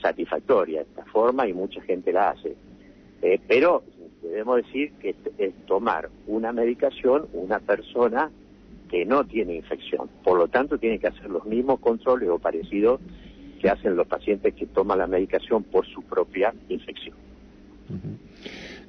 satisfactoria 0.00 0.82
esta 0.82 1.04
forma 1.06 1.46
y 1.46 1.52
mucha 1.52 1.80
gente 1.82 2.12
la 2.12 2.30
hace. 2.30 2.56
Eh, 3.22 3.40
pero 3.46 3.82
debemos 4.22 4.56
decir 4.56 4.92
que 5.00 5.10
es, 5.10 5.16
es 5.38 5.54
tomar 5.66 6.08
una 6.26 6.52
medicación 6.52 7.26
una 7.32 7.58
persona 7.58 8.30
que 8.88 9.04
no 9.04 9.24
tiene 9.24 9.54
infección. 9.54 10.08
Por 10.24 10.38
lo 10.38 10.48
tanto, 10.48 10.78
tiene 10.78 10.98
que 10.98 11.08
hacer 11.08 11.30
los 11.30 11.44
mismos 11.44 11.80
controles 11.80 12.28
o 12.28 12.38
parecidos 12.38 13.00
que 13.60 13.68
hacen 13.68 13.96
los 13.96 14.06
pacientes 14.06 14.54
que 14.54 14.66
toman 14.66 14.98
la 14.98 15.06
medicación 15.06 15.62
por 15.62 15.86
su 15.86 16.02
propia 16.02 16.54
infección. 16.68 17.16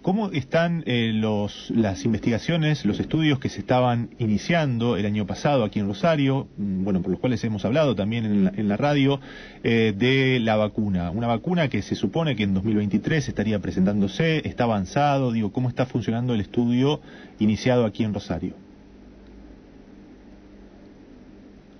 ¿Cómo 0.01 0.31
están 0.31 0.83
eh, 0.85 1.11
los, 1.13 1.71
las 1.71 2.05
investigaciones, 2.05 2.85
los 2.85 3.01
estudios 3.01 3.37
que 3.39 3.49
se 3.49 3.59
estaban 3.59 4.11
iniciando 4.17 4.95
el 4.95 5.05
año 5.05 5.27
pasado 5.27 5.65
aquí 5.65 5.79
en 5.79 5.87
Rosario, 5.87 6.47
mm, 6.57 6.85
bueno, 6.85 7.01
por 7.01 7.11
los 7.11 7.19
cuales 7.19 7.43
hemos 7.43 7.65
hablado 7.65 7.95
también 7.95 8.25
en 8.25 8.43
la, 8.45 8.53
en 8.55 8.69
la 8.69 8.77
radio, 8.77 9.19
eh, 9.61 9.93
de 9.97 10.39
la 10.39 10.55
vacuna? 10.55 11.11
Una 11.11 11.27
vacuna 11.27 11.67
que 11.67 11.81
se 11.81 11.95
supone 11.95 12.37
que 12.37 12.43
en 12.43 12.53
2023 12.53 13.27
estaría 13.27 13.59
presentándose, 13.59 14.47
está 14.47 14.63
avanzado, 14.63 15.33
digo, 15.33 15.51
¿cómo 15.51 15.67
está 15.67 15.85
funcionando 15.85 16.33
el 16.33 16.39
estudio 16.39 17.01
iniciado 17.39 17.85
aquí 17.85 18.05
en 18.05 18.13
Rosario? 18.13 18.53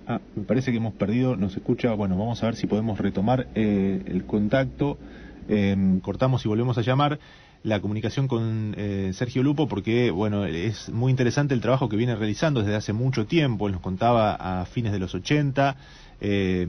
Ah, 0.06 0.20
me 0.36 0.42
parece 0.42 0.72
que 0.72 0.76
hemos 0.76 0.92
perdido, 0.92 1.36
nos 1.36 1.56
escucha, 1.56 1.94
bueno, 1.94 2.18
vamos 2.18 2.42
a 2.42 2.46
ver 2.46 2.56
si 2.56 2.66
podemos 2.66 2.98
retomar 2.98 3.46
eh, 3.54 4.02
el 4.06 4.24
contacto, 4.26 4.98
Eh, 5.52 5.98
cortamos 6.02 6.44
y 6.44 6.48
volvemos 6.48 6.78
a 6.78 6.82
llamar 6.82 7.18
la 7.62 7.80
comunicación 7.80 8.26
con 8.26 8.74
eh, 8.76 9.12
Sergio 9.14 9.42
Lupo 9.42 9.68
porque, 9.68 10.10
bueno, 10.10 10.44
es 10.46 10.88
muy 10.88 11.10
interesante 11.10 11.54
el 11.54 11.60
trabajo 11.60 11.88
que 11.88 11.96
viene 11.96 12.16
realizando 12.16 12.60
desde 12.60 12.74
hace 12.74 12.92
mucho 12.92 13.26
tiempo, 13.26 13.66
él 13.66 13.72
nos 13.72 13.82
contaba 13.82 14.34
a 14.34 14.64
fines 14.64 14.92
de 14.92 14.98
los 14.98 15.14
80, 15.14 15.76
eh, 16.22 16.66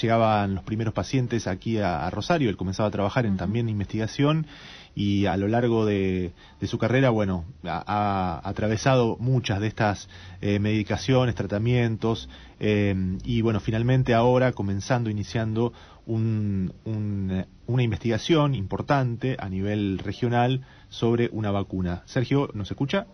llegaban 0.00 0.54
los 0.54 0.64
primeros 0.64 0.94
pacientes 0.94 1.46
aquí 1.46 1.78
a, 1.78 2.06
a 2.06 2.10
Rosario, 2.10 2.50
él 2.50 2.56
comenzaba 2.56 2.88
a 2.88 2.92
trabajar 2.92 3.26
en 3.26 3.36
también 3.36 3.68
investigación 3.68 4.46
y 4.94 5.26
a 5.26 5.36
lo 5.36 5.48
largo 5.48 5.86
de, 5.86 6.32
de 6.60 6.66
su 6.66 6.78
carrera, 6.78 7.10
bueno, 7.10 7.44
ha, 7.64 7.82
ha 7.86 8.48
atravesado 8.48 9.16
muchas 9.18 9.60
de 9.60 9.68
estas 9.68 10.08
eh, 10.40 10.58
medicaciones, 10.58 11.34
tratamientos, 11.34 12.28
eh, 12.60 12.94
y 13.24 13.40
bueno, 13.42 13.60
finalmente 13.60 14.14
ahora 14.14 14.52
comenzando, 14.52 15.08
iniciando 15.08 15.72
un, 16.06 16.72
un, 16.84 17.44
una 17.72 17.82
investigación 17.82 18.54
importante 18.54 19.36
a 19.38 19.48
nivel 19.48 19.98
regional 19.98 20.60
sobre 20.88 21.30
una 21.32 21.50
vacuna. 21.50 22.02
Sergio, 22.04 22.48
¿nos 22.54 22.70
escucha? 22.70 23.06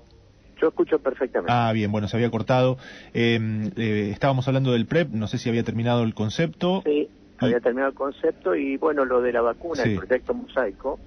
Yo 0.60 0.68
escucho 0.68 0.98
perfectamente. 0.98 1.52
Ah, 1.52 1.70
bien, 1.72 1.92
bueno, 1.92 2.08
se 2.08 2.16
había 2.16 2.30
cortado. 2.30 2.78
Eh, 3.14 3.38
eh, 3.76 4.10
estábamos 4.12 4.48
hablando 4.48 4.72
del 4.72 4.86
PrEP, 4.86 5.10
no 5.12 5.28
sé 5.28 5.38
si 5.38 5.48
había 5.48 5.62
terminado 5.62 6.02
el 6.02 6.14
concepto. 6.14 6.82
Sí, 6.84 7.08
había 7.38 7.60
terminado 7.60 7.90
el 7.90 7.94
concepto 7.96 8.56
y 8.56 8.76
bueno, 8.76 9.04
lo 9.04 9.20
de 9.20 9.32
la 9.32 9.40
vacuna, 9.40 9.84
Sí. 9.84 9.90
el 9.92 9.98
proyecto 9.98 10.34
Mosaico, 10.34 10.98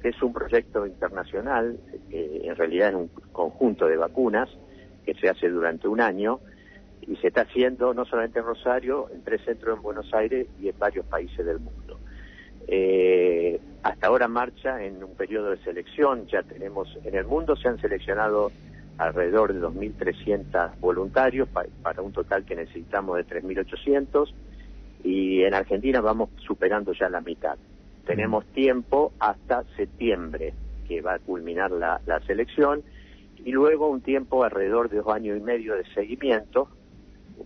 que 0.00 0.08
es 0.08 0.22
un 0.22 0.32
proyecto 0.32 0.86
internacional, 0.86 1.78
eh, 2.10 2.42
en 2.44 2.56
realidad 2.56 2.88
es 2.88 2.94
un 2.94 3.08
conjunto 3.32 3.86
de 3.86 3.98
vacunas 3.98 4.48
que 5.04 5.12
se 5.14 5.28
hace 5.28 5.50
durante 5.50 5.86
un 5.86 6.00
año, 6.00 6.40
y 7.02 7.14
se 7.16 7.28
está 7.28 7.42
haciendo 7.42 7.94
no 7.94 8.04
solamente 8.04 8.38
en 8.38 8.46
Rosario, 8.46 9.08
en 9.12 9.22
tres 9.22 9.42
centros 9.44 9.76
en 9.76 9.82
Buenos 9.82 10.12
Aires 10.12 10.48
y 10.60 10.68
en 10.68 10.78
varios 10.78 11.06
países 11.06 11.44
del 11.44 11.60
mundo. 11.60 12.00
Eh, 12.68 13.60
hasta 13.82 14.08
ahora 14.08 14.26
marcha 14.26 14.82
en 14.82 15.02
un 15.02 15.14
periodo 15.14 15.50
de 15.50 15.58
selección, 15.58 16.26
ya 16.26 16.42
tenemos, 16.42 16.88
en 17.04 17.14
el 17.14 17.24
mundo 17.24 17.54
se 17.56 17.68
han 17.68 17.80
seleccionado 17.80 18.50
alrededor 18.98 19.52
de 19.52 19.60
2.300 19.60 20.80
voluntarios 20.80 21.48
para 21.82 22.02
un 22.02 22.12
total 22.12 22.44
que 22.44 22.56
necesitamos 22.56 23.16
de 23.18 23.26
3.800 23.26 24.32
y 25.04 25.42
en 25.42 25.54
Argentina 25.54 26.00
vamos 26.00 26.30
superando 26.38 26.92
ya 26.92 27.08
la 27.08 27.20
mitad. 27.20 27.56
Tenemos 28.06 28.44
tiempo 28.46 29.12
hasta 29.20 29.64
septiembre, 29.76 30.54
que 30.88 31.00
va 31.00 31.14
a 31.14 31.18
culminar 31.18 31.70
la, 31.70 32.00
la 32.06 32.20
selección, 32.20 32.82
y 33.44 33.52
luego 33.52 33.88
un 33.88 34.00
tiempo 34.00 34.42
alrededor 34.42 34.88
de 34.88 34.98
dos 34.98 35.08
años 35.14 35.36
y 35.36 35.40
medio 35.40 35.74
de 35.74 35.84
seguimiento, 35.94 36.68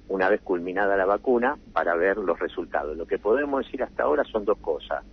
una 0.08 0.28
vez 0.28 0.40
culminada 0.40 0.96
la 0.96 1.06
vacuna, 1.06 1.56
para 1.72 1.94
ver 1.94 2.16
los 2.18 2.38
resultados. 2.38 2.96
Lo 2.96 3.06
que 3.06 3.18
podemos 3.18 3.64
decir 3.64 3.82
hasta 3.82 4.04
ahora 4.04 4.25
son 4.25 4.44
dos 4.44 4.58
cosas. 4.58 5.04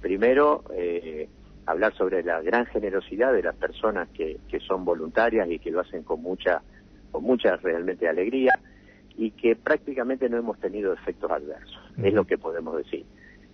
Primero, 0.00 0.64
eh, 0.72 1.28
hablar 1.66 1.94
sobre 1.94 2.22
la 2.22 2.40
gran 2.42 2.66
generosidad 2.66 3.32
de 3.32 3.42
las 3.42 3.56
personas 3.56 4.08
que, 4.10 4.38
que 4.48 4.60
son 4.60 4.84
voluntarias 4.84 5.48
y 5.50 5.58
que 5.58 5.70
lo 5.70 5.80
hacen 5.80 6.02
con 6.02 6.20
mucha, 6.22 6.62
con 7.10 7.24
mucha 7.24 7.56
realmente 7.56 8.08
alegría 8.08 8.58
y 9.16 9.30
que 9.30 9.56
prácticamente 9.56 10.28
no 10.28 10.36
hemos 10.36 10.58
tenido 10.58 10.92
efectos 10.92 11.30
adversos, 11.30 11.80
es 12.02 12.12
lo 12.12 12.24
que 12.24 12.36
podemos 12.36 12.76
decir. 12.76 13.04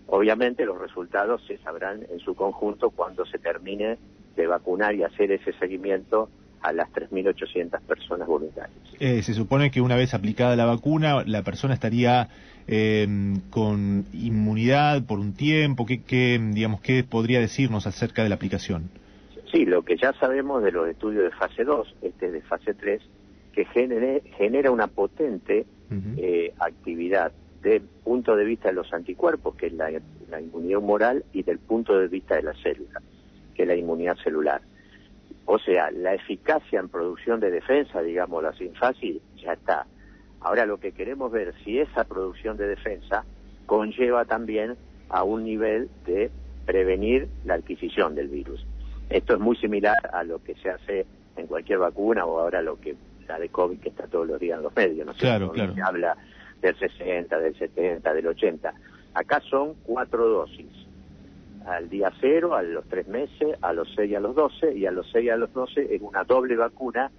Obviamente 0.07 0.65
los 0.65 0.81
resultados 0.81 1.45
se 1.47 1.59
sabrán 1.59 2.05
en 2.11 2.19
su 2.19 2.35
conjunto 2.35 2.91
cuando 2.91 3.25
se 3.27 3.39
termine 3.39 3.99
de 4.35 4.47
vacunar 4.47 4.95
y 4.95 5.05
hacer 5.05 5.31
ese 5.31 5.53
seguimiento 5.53 6.29
a 6.63 6.73
las 6.73 6.91
3.800 6.93 7.81
personas 7.83 8.29
voluntarias. 8.29 8.79
Eh, 8.99 9.23
se 9.23 9.35
supone 9.35 9.71
que 9.71 9.81
una 9.81 9.97
vez 9.97 10.15
aplicada 10.15 10.57
la 10.57 10.67
vacuna, 10.67 11.23
la 11.27 11.43
persona 11.43 11.75
estaría 11.75 12.29
eh, 12.69 13.07
con 13.51 14.05
inmunidad 14.13 15.05
por 15.05 15.19
un 15.19 15.33
tiempo. 15.35 15.87
¿Qué, 15.87 16.03
qué, 16.03 16.41
digamos, 16.53 16.81
¿Qué 16.81 17.05
podría 17.05 17.41
decirnos 17.41 17.87
acerca 17.87 18.23
de 18.23 18.29
la 18.29 18.35
aplicación? 18.35 18.91
Sí, 19.53 19.65
lo 19.65 19.83
que 19.83 19.97
ya 19.97 20.13
sabemos 20.15 20.63
de 20.63 20.71
los 20.71 20.89
estudios 20.89 21.25
de 21.25 21.31
fase 21.31 21.65
2, 21.65 21.97
este 22.03 22.31
de 22.31 22.41
fase 22.43 22.75
3, 22.75 23.01
que 23.53 23.65
genere, 23.65 24.23
genera 24.37 24.71
una 24.71 24.87
potente 24.87 25.67
eh, 26.19 26.55
actividad 26.61 27.33
del 27.63 27.83
punto 27.83 28.37
de 28.37 28.45
vista 28.45 28.69
de 28.69 28.75
los 28.75 28.93
anticuerpos, 28.93 29.57
que 29.57 29.67
es 29.67 29.73
la, 29.73 29.91
inmunidad 30.41 30.79
humoral, 30.79 31.25
y 31.33 31.43
del 31.43 31.59
punto 31.59 31.99
de 31.99 32.07
vista 32.07 32.37
de 32.37 32.43
la 32.43 32.55
célula, 32.63 33.03
que 33.55 33.63
es 33.63 33.69
la 33.69 33.75
inmunidad 33.75 34.17
celular. 34.23 34.63
O 35.53 35.59
sea, 35.59 35.91
la 35.91 36.15
eficacia 36.15 36.79
en 36.79 36.89
producción 36.89 37.41
de 37.41 37.51
defensa, 37.51 38.01
digamos 38.03 38.45
así 38.45 38.69
fácil, 38.79 39.21
ya 39.37 39.55
está. 39.55 39.85
Ahora 40.41 40.65
lo 40.65 40.79
que 40.79 40.93
queremos 40.93 41.33
ver 41.33 41.53
si 41.65 41.81
esa 41.81 42.05
producción 42.05 42.57
de 42.57 42.69
defensa 42.69 43.25
conlleva 43.67 44.25
también 44.27 44.77
a 45.09 45.25
un 45.25 45.43
nivel 45.43 45.91
de 46.07 46.31
prevenir 46.67 47.27
la 47.45 47.55
adquisición 47.55 48.15
del 48.15 48.29
virus. 48.29 48.65
Esto 49.09 49.35
es 49.35 49.41
muy 49.41 49.57
similar 49.57 49.99
a 50.13 50.23
lo 50.23 50.41
que 50.41 50.55
se 50.55 50.71
hace 50.71 51.05
en 51.37 51.49
cualquier 51.49 51.81
vacuna 51.81 52.27
o 52.27 52.39
ahora 52.39 52.63
lo 52.63 52.81
que 52.81 52.95
de 53.41 53.49
COVID 53.49 53.81
que 53.81 53.89
está 53.89 54.07
todos 54.07 54.29
los 54.29 54.39
días 54.39 54.57
en 54.57 54.63
los 54.63 54.77
medios, 54.77 55.05
¿no? 55.05 55.15
Claro, 55.15 55.51
claro. 55.51 55.75
Se 55.75 55.83
habla 55.83 56.17
del 56.61 56.79
60, 56.79 57.39
del 57.41 57.59
70, 57.59 58.15
del 58.15 58.27
80. 58.29 58.73
Acá 59.15 59.41
son 59.51 59.75
cuatro 59.83 60.29
dosis. 60.29 60.80
Al 61.67 61.89
día 61.89 62.13
cero, 62.21 62.55
a 62.55 62.63
los 62.63 62.85
tres 62.87 63.07
meses, 63.09 63.57
a 63.61 63.73
los 63.73 63.93
seis 63.95 64.11
y 64.11 64.15
a 64.15 64.21
los 64.21 64.35
doce, 64.35 64.77
y 64.77 64.87
a 64.87 64.91
los 64.91 65.11
seis 65.11 65.27
y 65.27 65.31
a 65.31 65.37
los 65.37 65.53
doce 65.53 65.95
en 65.95 66.05
una 66.05 66.25
doble 66.25 66.57
vacuna 66.57 67.11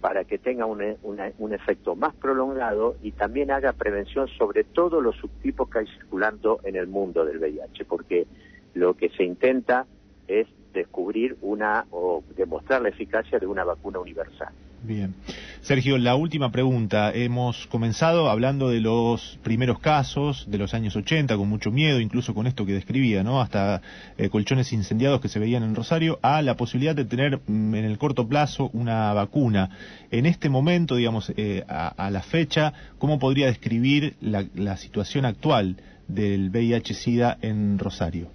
para 0.00 0.24
que 0.24 0.38
tenga 0.38 0.66
un, 0.66 0.82
un 1.02 1.54
efecto 1.54 1.96
más 1.96 2.14
prolongado 2.16 2.96
y 3.02 3.12
también 3.12 3.50
haga 3.50 3.72
prevención 3.72 4.28
sobre 4.28 4.64
todos 4.64 5.02
los 5.02 5.16
subtipos 5.16 5.70
que 5.70 5.78
hay 5.78 5.86
circulando 5.86 6.60
en 6.64 6.76
el 6.76 6.86
mundo 6.86 7.24
del 7.24 7.38
VIH, 7.38 7.86
porque 7.86 8.26
lo 8.74 8.94
que 8.94 9.08
se 9.10 9.24
intenta 9.24 9.86
es 10.28 10.46
descubrir 10.74 11.38
una 11.40 11.86
o 11.90 12.22
demostrar 12.36 12.82
la 12.82 12.90
eficacia 12.90 13.38
de 13.38 13.46
una 13.46 13.64
vacuna 13.64 13.98
universal. 13.98 14.52
Bien. 14.86 15.14
Sergio, 15.62 15.96
la 15.96 16.14
última 16.14 16.52
pregunta. 16.52 17.10
Hemos 17.10 17.66
comenzado 17.68 18.28
hablando 18.28 18.68
de 18.68 18.82
los 18.82 19.38
primeros 19.42 19.78
casos 19.78 20.44
de 20.50 20.58
los 20.58 20.74
años 20.74 20.94
80, 20.94 21.38
con 21.38 21.48
mucho 21.48 21.70
miedo, 21.70 22.00
incluso 22.00 22.34
con 22.34 22.46
esto 22.46 22.66
que 22.66 22.74
describía, 22.74 23.22
¿no? 23.22 23.40
Hasta 23.40 23.80
eh, 24.18 24.28
colchones 24.28 24.74
incendiados 24.74 25.22
que 25.22 25.28
se 25.28 25.38
veían 25.38 25.62
en 25.62 25.74
Rosario, 25.74 26.18
a 26.20 26.42
la 26.42 26.58
posibilidad 26.58 26.94
de 26.94 27.06
tener 27.06 27.40
mm, 27.46 27.74
en 27.76 27.84
el 27.86 27.96
corto 27.96 28.28
plazo 28.28 28.68
una 28.74 29.14
vacuna. 29.14 29.70
En 30.10 30.26
este 30.26 30.50
momento, 30.50 30.96
digamos, 30.96 31.32
eh, 31.34 31.64
a, 31.66 32.10
la 32.10 32.20
fecha, 32.20 32.74
¿cómo 32.98 33.18
podría 33.18 33.46
describir 33.46 34.16
la, 34.20 34.44
la 34.54 34.76
situación 34.76 35.24
actual 35.24 35.76
del 36.08 36.50
VIH-Sida 36.50 37.38
en 37.40 37.78
Rosario? 37.78 38.28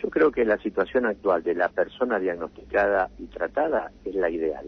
Yo 0.00 0.08
creo 0.08 0.30
que 0.30 0.44
la 0.44 0.58
situación 0.58 1.04
actual 1.06 1.42
de 1.42 1.56
la 1.56 1.68
persona 1.68 2.20
diagnosticada 2.20 3.10
y 3.18 3.24
tratada 3.26 3.90
es 4.04 4.14
la 4.14 4.30
ideal 4.30 4.66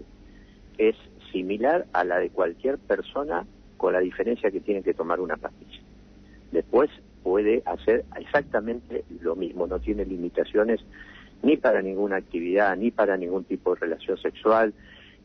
es 0.78 0.96
similar 1.32 1.86
a 1.92 2.04
la 2.04 2.18
de 2.18 2.30
cualquier 2.30 2.78
persona 2.78 3.46
con 3.76 3.92
la 3.92 4.00
diferencia 4.00 4.50
que 4.50 4.60
tiene 4.60 4.82
que 4.82 4.94
tomar 4.94 5.20
una 5.20 5.36
pastilla. 5.36 5.80
Después 6.52 6.90
puede 7.22 7.62
hacer 7.66 8.04
exactamente 8.16 9.04
lo 9.20 9.34
mismo, 9.34 9.66
no 9.66 9.80
tiene 9.80 10.04
limitaciones 10.04 10.80
ni 11.42 11.56
para 11.56 11.82
ninguna 11.82 12.16
actividad, 12.16 12.76
ni 12.76 12.90
para 12.90 13.16
ningún 13.16 13.44
tipo 13.44 13.74
de 13.74 13.80
relación 13.80 14.16
sexual, 14.18 14.72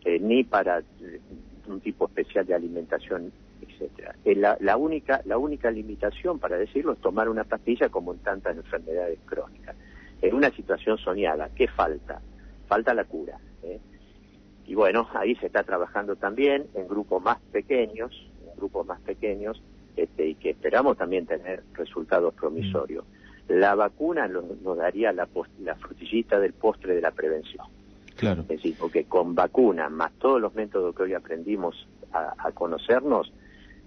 eh, 0.03 0.19
ni 0.19 0.43
para 0.43 0.79
eh, 0.79 1.21
un 1.67 1.79
tipo 1.79 2.07
especial 2.07 2.45
de 2.45 2.55
alimentación, 2.55 3.31
etcétera. 3.61 4.15
Eh, 4.25 4.35
la, 4.35 4.77
única 4.77 5.21
la 5.25 5.37
única 5.37 5.71
limitación, 5.71 6.39
para 6.39 6.57
decirlo, 6.57 6.93
es 6.93 6.99
tomar 6.99 7.29
una 7.29 7.45
pastilla 7.45 7.89
como 7.89 8.13
en 8.13 8.19
tantas 8.19 8.57
enfermedades 8.57 9.19
crónicas. 9.25 9.75
En 10.21 10.35
una 10.35 10.49
situación 10.51 10.97
soñada, 10.97 11.49
¿qué 11.55 11.67
falta? 11.67 12.19
Falta 12.67 12.93
la 12.93 13.05
cura. 13.05 13.37
Y 14.69 14.75
bueno, 14.75 15.09
ahí 15.15 15.33
se 15.37 15.47
está 15.47 15.63
trabajando 15.63 16.15
también 16.15 16.67
en 16.75 16.87
grupos 16.87 17.23
más 17.23 17.39
pequeños, 17.51 18.11
en 18.47 18.55
grupos 18.55 18.85
más 18.85 19.01
pequeños, 19.01 19.59
este, 19.95 20.27
y 20.27 20.35
que 20.35 20.51
esperamos 20.51 20.95
también 20.95 21.25
tener 21.25 21.63
resultados 21.73 22.35
promisorios. 22.35 23.03
La 23.47 23.73
vacuna 23.73 24.27
nos, 24.27 24.45
daría 24.77 25.11
la, 25.11 25.27
la 25.63 25.73
frutillita 25.73 26.39
del 26.39 26.53
postre 26.53 26.93
de 26.93 27.01
la 27.01 27.09
prevención. 27.09 27.65
Claro. 28.15 28.43
Es 28.43 28.47
decir, 28.49 28.75
porque 28.79 29.05
con 29.05 29.33
vacuna, 29.33 29.89
más 29.89 30.11
todos 30.19 30.39
los 30.39 30.53
métodos 30.53 30.95
que 30.95 31.01
hoy 31.01 31.13
aprendimos 31.15 31.87
a, 32.13 32.51
conocernos, 32.51 33.33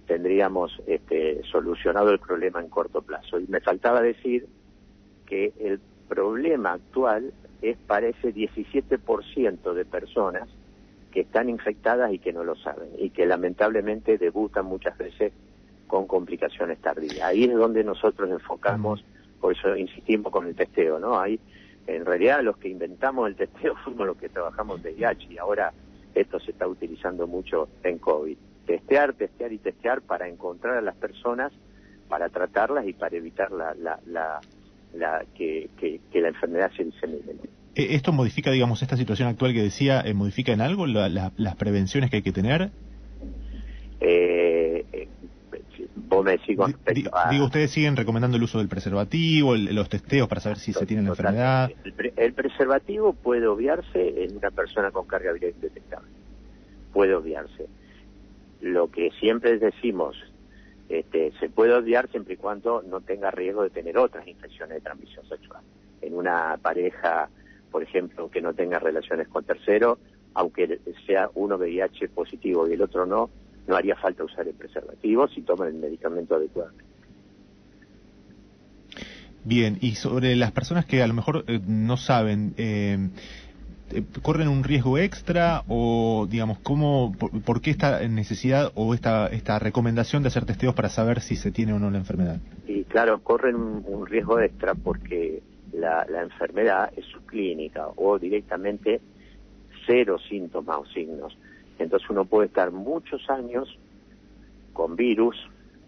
tendríamos 0.05 0.81
este, 0.85 1.43
solucionado 1.49 2.09
el 2.11 2.19
problema 2.19 2.59
en 2.59 2.67
corto 2.67 3.01
plazo. 3.01 3.39
Y 3.39 3.47
me 3.47 3.61
faltaba 3.61 4.01
decir 4.01 4.47
que 5.25 5.53
el 5.61 5.79
problema 6.09 6.73
actual 6.73 7.31
es 7.61 7.77
para 7.87 8.07
ese 8.07 8.33
17% 8.33 9.73
de 9.73 9.85
personas 9.85 10.49
que 11.13 11.21
están 11.21 11.47
infectadas 11.47 12.11
y 12.11 12.17
que 12.17 12.33
no 12.33 12.43
lo 12.43 12.55
saben 12.55 12.89
y 12.97 13.11
que 13.11 13.27
lamentablemente 13.27 14.17
debutan 14.17 14.65
muchas 14.65 14.97
veces 14.97 15.31
con 15.85 16.07
complicaciones 16.07 16.79
tardías. 16.79 17.21
Ahí 17.21 17.43
es 17.43 17.53
donde 17.53 17.83
nosotros 17.83 18.31
enfocamos, 18.31 19.05
por 19.39 19.53
eso 19.55 19.75
insistimos 19.75 20.31
con 20.31 20.47
el 20.47 20.55
testeo, 20.55 20.97
¿no? 20.97 21.19
Ahí, 21.19 21.39
en 21.85 22.03
realidad, 22.03 22.41
los 22.41 22.57
que 22.57 22.69
inventamos 22.69 23.27
el 23.27 23.35
testeo 23.35 23.75
fuimos 23.83 24.07
los 24.07 24.17
que 24.17 24.27
trabajamos 24.27 24.81
de 24.81 24.93
IH 24.93 25.27
y 25.29 25.37
ahora 25.37 25.71
esto 26.15 26.39
se 26.39 26.49
está 26.49 26.67
utilizando 26.67 27.27
mucho 27.27 27.69
en 27.83 27.99
COVID. 27.99 28.37
Testear, 28.65 29.13
testear 29.13 29.53
y 29.53 29.59
testear 29.59 30.01
para 30.01 30.27
encontrar 30.27 30.77
a 30.77 30.81
las 30.81 30.95
personas, 30.95 31.53
para 32.09 32.29
tratarlas 32.29 32.87
y 32.87 32.93
para 32.93 33.15
evitar 33.15 33.51
la, 33.51 33.75
la, 33.75 33.99
la, 34.95 35.25
que, 35.35 35.69
que, 35.77 36.01
que 36.11 36.21
la 36.21 36.29
enfermedad 36.29 36.71
se 36.75 36.85
disemine. 36.85 37.35
Eh, 37.75 37.95
¿Esto 37.95 38.11
modifica, 38.11 38.51
digamos, 38.51 38.81
esta 38.81 38.97
situación 38.97 39.27
actual 39.29 39.53
que 39.53 39.63
decía, 39.63 40.01
eh, 40.01 40.13
modifica 40.13 40.51
en 40.51 40.61
algo 40.61 40.85
las 40.87 41.55
prevenciones 41.57 42.09
que 42.09 42.17
hay 42.17 42.23
que 42.23 42.31
tener? 42.31 42.71
Eh, 43.99 44.85
eh 44.91 45.07
vos 45.95 46.23
me 46.23 46.31
decís 46.31 46.57
Digo, 47.31 47.45
ustedes 47.45 47.71
siguen 47.71 47.95
recomendando 47.95 48.37
el 48.37 48.43
uso 48.43 48.59
del 48.59 48.67
preservativo, 48.67 49.55
los 49.55 49.89
testeos 49.89 50.27
para 50.27 50.41
saber 50.41 50.57
si 50.57 50.73
se 50.73 50.85
tiene 50.85 51.03
la 51.03 51.09
enfermedad. 51.09 51.71
El, 52.15 52.33
preservativo 52.33 53.13
puede 53.13 53.47
obviarse 53.47 54.23
en 54.23 54.37
una 54.37 54.51
persona 54.51 54.91
con 54.91 55.07
carga 55.07 55.31
viral 55.31 55.51
indetectable. 55.51 56.09
Puede 56.91 57.15
obviarse. 57.15 57.67
Lo 58.61 58.91
que 58.91 59.09
siempre 59.19 59.57
decimos, 59.57 60.15
este, 60.89 61.31
se 61.39 61.49
puede 61.49 61.73
obviar 61.73 62.09
siempre 62.09 62.35
y 62.35 62.37
cuando 62.37 62.83
no 62.83 63.01
tenga 63.01 63.31
riesgo 63.31 63.63
de 63.63 63.69
tener 63.69 63.97
otras 63.97 64.27
infecciones 64.27 64.75
de 64.75 64.81
transmisión 64.81 65.27
sexual. 65.27 65.63
En 66.01 66.15
una 66.15 66.57
pareja 66.61 67.29
por 67.73 67.81
ejemplo, 67.81 68.29
que 68.29 68.39
no 68.39 68.53
tenga 68.53 68.77
relaciones 68.77 69.27
con 69.27 69.43
terceros, 69.43 69.97
aunque 70.35 70.79
sea 71.07 71.31
uno 71.33 71.57
VIH 71.57 72.09
positivo 72.09 72.69
y 72.69 72.73
el 72.73 72.83
otro 72.83 73.07
no, 73.07 73.31
no 73.67 73.75
haría 73.75 73.95
falta 73.95 74.23
usar 74.23 74.47
el 74.47 74.53
preservativo 74.53 75.27
si 75.27 75.41
toman 75.41 75.69
el 75.69 75.73
medicamento 75.73 76.35
adecuadamente. 76.35 76.85
Bien, 79.43 79.79
y 79.81 79.95
sobre 79.95 80.35
las 80.35 80.51
personas 80.51 80.85
que 80.85 81.01
a 81.01 81.07
lo 81.07 81.15
mejor 81.15 81.45
eh, 81.47 81.59
no 81.67 81.97
saben, 81.97 82.53
eh, 82.57 83.09
eh, 83.91 84.03
corren 84.21 84.49
un 84.49 84.63
riesgo 84.63 84.99
extra 84.99 85.63
o, 85.67 86.27
digamos, 86.29 86.59
cómo, 86.59 87.11
por, 87.17 87.41
por 87.41 87.59
qué 87.59 87.71
esta 87.71 88.07
necesidad 88.07 88.71
o 88.75 88.93
esta, 88.93 89.27
esta 89.27 89.57
recomendación 89.57 90.21
de 90.21 90.27
hacer 90.27 90.45
testeos 90.45 90.75
para 90.75 90.89
saber 90.89 91.21
si 91.21 91.35
se 91.35 91.51
tiene 91.51 91.73
o 91.73 91.79
no 91.79 91.89
la 91.89 91.97
enfermedad? 91.97 92.37
Y 92.67 92.83
claro, 92.83 93.19
corren 93.23 93.55
un, 93.55 93.83
un 93.87 94.05
riesgo 94.05 94.39
extra 94.39 94.75
porque 94.75 95.41
la, 95.73 96.05
la 96.09 96.21
enfermedad 96.21 96.91
es 96.95 97.05
subclínica 97.05 97.87
o 97.95 98.17
directamente 98.19 99.01
cero 99.85 100.17
síntomas 100.29 100.77
o 100.77 100.85
signos. 100.85 101.37
Entonces 101.79 102.09
uno 102.09 102.25
puede 102.25 102.47
estar 102.47 102.71
muchos 102.71 103.29
años 103.29 103.77
con 104.73 104.95
virus, 104.95 105.35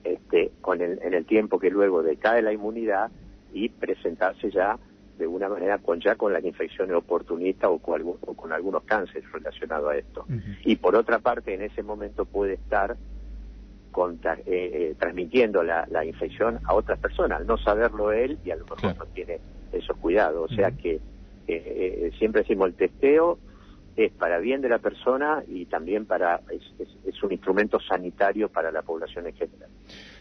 este, 0.04 0.52
con 0.62 0.82
el, 0.82 1.00
en 1.02 1.14
el 1.14 1.26
tiempo 1.26 1.60
que 1.60 1.70
luego 1.70 2.04
decae 2.04 2.42
la 2.42 2.54
inmunidad 2.54 3.12
y 3.54 3.70
presentarse 3.70 4.52
ya 4.52 4.78
de 5.18 5.28
una 5.28 5.48
manera 5.48 5.78
con 5.78 6.02
ya 6.02 6.16
con 6.16 6.34
las 6.34 6.44
infecciones 6.44 6.94
oportunistas 6.96 7.70
o 7.70 7.80
con, 7.80 7.96
algún- 7.96 8.18
o 8.26 8.34
con 8.34 8.52
algunos 8.52 8.84
cánceres 8.84 9.32
relacionados 9.32 9.90
a 9.92 9.98
esto. 9.98 10.26
Y 10.66 10.76
por 10.76 10.96
otra 10.96 11.20
parte, 11.20 11.54
en 11.54 11.62
ese 11.62 11.82
momento 11.84 12.26
puede 12.26 12.56
estar 12.56 12.98
conta- 13.92 14.38
eh, 14.40 14.44
eh, 14.46 14.96
transmitiendo 15.00 15.64
la, 15.64 15.88
la 15.90 16.04
infección 16.04 16.60
a 16.66 16.74
otras 16.74 17.00
personas, 17.00 17.40
al 17.40 17.48
no 17.48 17.58
saberlo 17.58 18.12
él 18.12 18.38
y 18.44 18.52
a 18.52 18.56
lo 18.58 18.64
mejor 18.66 18.80
Claro. 18.80 19.00
no 19.00 19.06
tiene 19.06 19.40
esos 19.76 19.98
cuidados. 19.98 20.52
O 20.52 20.56
sea 20.56 20.72
que 20.72 20.96
eh, 20.96 21.00
eh, 21.48 22.12
siempre 22.18 22.42
decimos 22.42 22.68
el 22.68 22.74
testeo 22.76 23.38
es 23.96 24.12
para 24.12 24.40
bien 24.40 24.62
de 24.62 24.68
la 24.70 24.80
persona 24.80 25.44
y 25.48 25.66
también 25.68 26.06
para 26.06 26.42
es, 26.52 26.62
es- 26.80 26.98
es 27.16 27.24
un 27.24 27.32
instrumento 27.32 27.80
sanitario 27.80 28.50
para 28.50 28.72
la 28.72 28.82
población 28.82 29.28
en 29.28 29.34
general. 29.36 29.70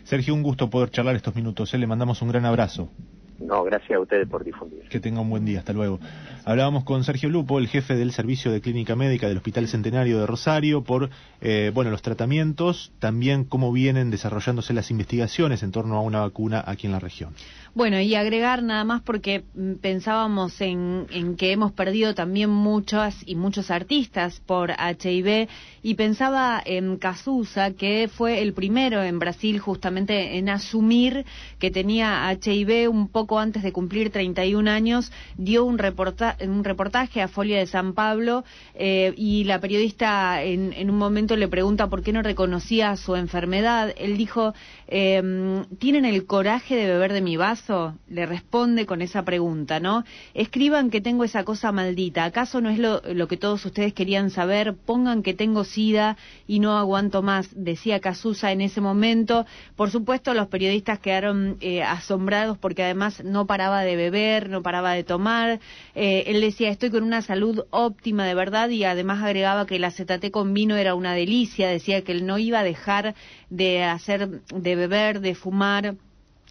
Sergio, 0.04 0.34
un 0.34 0.42
gusto 0.42 0.70
poder 0.70 0.90
charlar 0.90 1.16
estos 1.16 1.34
minutos. 1.34 1.72
¿eh? 1.74 1.78
Le 1.78 1.86
mandamos 1.86 2.22
un 2.22 2.28
gran 2.28 2.44
abrazo. 2.44 2.90
No, 3.38 3.64
gracias 3.64 3.96
a 3.98 4.00
ustedes 4.00 4.28
por 4.28 4.44
difundir. 4.44 4.82
Que 4.88 5.00
tenga 5.00 5.20
un 5.20 5.28
buen 5.28 5.44
día. 5.44 5.58
Hasta 5.58 5.72
luego. 5.72 5.98
Hablábamos 6.44 6.84
con 6.84 7.04
Sergio 7.04 7.28
Lupo, 7.28 7.58
el 7.58 7.68
jefe 7.68 7.96
del 7.96 8.12
Servicio 8.12 8.52
de 8.52 8.60
Clínica 8.60 8.94
Médica 8.96 9.28
del 9.28 9.38
Hospital 9.38 9.66
Centenario 9.66 10.20
de 10.20 10.26
Rosario, 10.26 10.84
por 10.84 11.10
eh, 11.40 11.72
bueno 11.74 11.90
los 11.90 12.02
tratamientos, 12.02 12.92
también 12.98 13.44
cómo 13.44 13.72
vienen 13.72 14.10
desarrollándose 14.10 14.72
las 14.72 14.90
investigaciones 14.90 15.62
en 15.62 15.72
torno 15.72 15.96
a 15.96 16.02
una 16.02 16.20
vacuna 16.20 16.62
aquí 16.64 16.86
en 16.86 16.92
la 16.92 17.00
región. 17.00 17.34
Bueno, 17.74 17.98
y 17.98 18.14
agregar 18.14 18.62
nada 18.62 18.84
más 18.84 19.02
porque 19.02 19.42
mm, 19.54 19.74
pensábamos 19.74 20.60
en, 20.60 21.06
en 21.10 21.36
que 21.36 21.50
hemos 21.50 21.72
perdido 21.72 22.14
también 22.14 22.50
muchas 22.50 23.16
y 23.26 23.34
muchos 23.34 23.70
artistas 23.70 24.40
por 24.40 24.70
HIV 24.70 25.48
y 25.82 25.94
pensaba 25.94 26.62
en 26.64 26.98
Cazuza, 26.98 27.72
que 27.72 28.08
fue 28.08 28.42
el 28.42 28.52
primero 28.52 29.02
en 29.02 29.18
Brasil 29.18 29.58
justamente 29.58 30.38
en 30.38 30.50
asumir 30.50 31.24
que 31.58 31.70
tenía 31.70 32.30
HIV 32.30 32.88
un 32.90 33.08
poco 33.08 33.23
antes 33.38 33.62
de 33.62 33.72
cumplir 33.72 34.10
31 34.10 34.70
años, 34.70 35.10
dio 35.36 35.64
un, 35.64 35.78
reporta 35.78 36.36
un 36.40 36.64
reportaje 36.64 37.22
a 37.22 37.28
Folia 37.28 37.58
de 37.58 37.66
San 37.66 37.94
Pablo 37.94 38.44
eh, 38.74 39.12
y 39.16 39.44
la 39.44 39.60
periodista 39.60 40.42
en, 40.42 40.90
un 40.90 40.98
momento 40.98 41.36
le 41.36 41.48
pregunta 41.48 41.88
por 41.88 42.02
qué 42.02 42.12
no 42.12 42.22
reconocía 42.22 42.94
su 42.96 43.16
enfermedad. 43.16 43.94
Él 43.96 44.16
dijo, 44.16 44.54
eh, 44.88 45.64
¿tienen 45.78 46.04
el 46.04 46.26
coraje 46.26 46.76
de 46.76 46.86
beber 46.86 47.12
de 47.12 47.22
mi 47.22 47.36
vaso? 47.36 47.94
Le 48.08 48.26
responde 48.26 48.86
con 48.86 49.02
esa 49.02 49.24
pregunta, 49.24 49.80
¿no? 49.80 50.04
Escriban 50.34 50.90
que 50.90 51.00
tengo 51.00 51.24
esa 51.24 51.44
cosa 51.44 51.72
maldita. 51.72 52.24
¿Acaso 52.24 52.60
no 52.60 52.70
es 52.70 52.78
lo, 52.78 53.00
lo 53.12 53.28
que 53.28 53.36
todos 53.36 53.64
ustedes 53.64 53.94
querían 53.94 54.30
saber? 54.30 54.74
Pongan 54.74 55.22
que 55.22 55.34
tengo 55.34 55.64
sida 55.64 56.16
y 56.46 56.60
no 56.60 56.76
aguanto 56.76 57.22
más, 57.22 57.48
decía 57.54 58.00
Casusa 58.00 58.52
en 58.52 58.60
ese 58.60 58.80
momento. 58.80 59.46
Por 59.76 59.90
supuesto, 59.90 60.34
los 60.34 60.48
periodistas 60.48 60.98
quedaron 60.98 61.56
eh, 61.60 61.82
asombrados 61.82 62.58
porque 62.58 62.82
además 62.82 63.13
no 63.22 63.46
paraba 63.46 63.82
de 63.82 63.96
beber, 63.96 64.48
no 64.48 64.62
paraba 64.62 64.92
de 64.92 65.04
tomar. 65.04 65.60
Eh, 65.94 66.24
él 66.26 66.40
decía, 66.40 66.70
estoy 66.70 66.90
con 66.90 67.02
una 67.02 67.22
salud 67.22 67.64
óptima 67.70 68.26
de 68.26 68.34
verdad 68.34 68.68
y 68.70 68.84
además 68.84 69.22
agregaba 69.22 69.66
que 69.66 69.76
el 69.76 69.84
acetate 69.84 70.30
con 70.30 70.54
vino 70.54 70.76
era 70.76 70.94
una 70.94 71.14
delicia. 71.14 71.68
Decía 71.68 72.02
que 72.02 72.12
él 72.12 72.26
no 72.26 72.38
iba 72.38 72.60
a 72.60 72.64
dejar 72.64 73.14
de 73.50 73.84
hacer, 73.84 74.40
de 74.52 74.76
beber, 74.76 75.20
de 75.20 75.34
fumar 75.34 75.94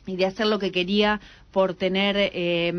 y 0.05 0.15
de 0.15 0.25
hacer 0.25 0.47
lo 0.47 0.59
que 0.59 0.71
quería 0.71 1.21
por 1.53 1.75
tener 1.75 2.15
eh, 2.17 2.73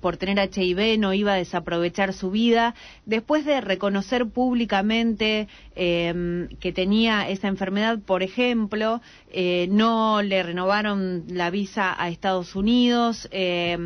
por 0.00 0.18
tener 0.18 0.38
HIV 0.38 0.98
no 0.98 1.12
iba 1.14 1.32
a 1.32 1.36
desaprovechar 1.36 2.12
su 2.12 2.30
vida. 2.30 2.74
Después 3.06 3.44
de 3.44 3.60
reconocer 3.60 4.26
públicamente 4.26 5.48
eh, 5.74 6.48
que 6.60 6.72
tenía 6.72 7.28
esa 7.30 7.48
enfermedad 7.48 7.98
por 7.98 8.22
ejemplo 8.22 9.00
eh, 9.32 9.66
no 9.70 10.20
le 10.20 10.42
renovaron 10.42 11.24
la 11.28 11.50
visa 11.50 11.94
a 11.98 12.10
Estados 12.10 12.54
Unidos 12.54 13.26
eh, 13.32 13.78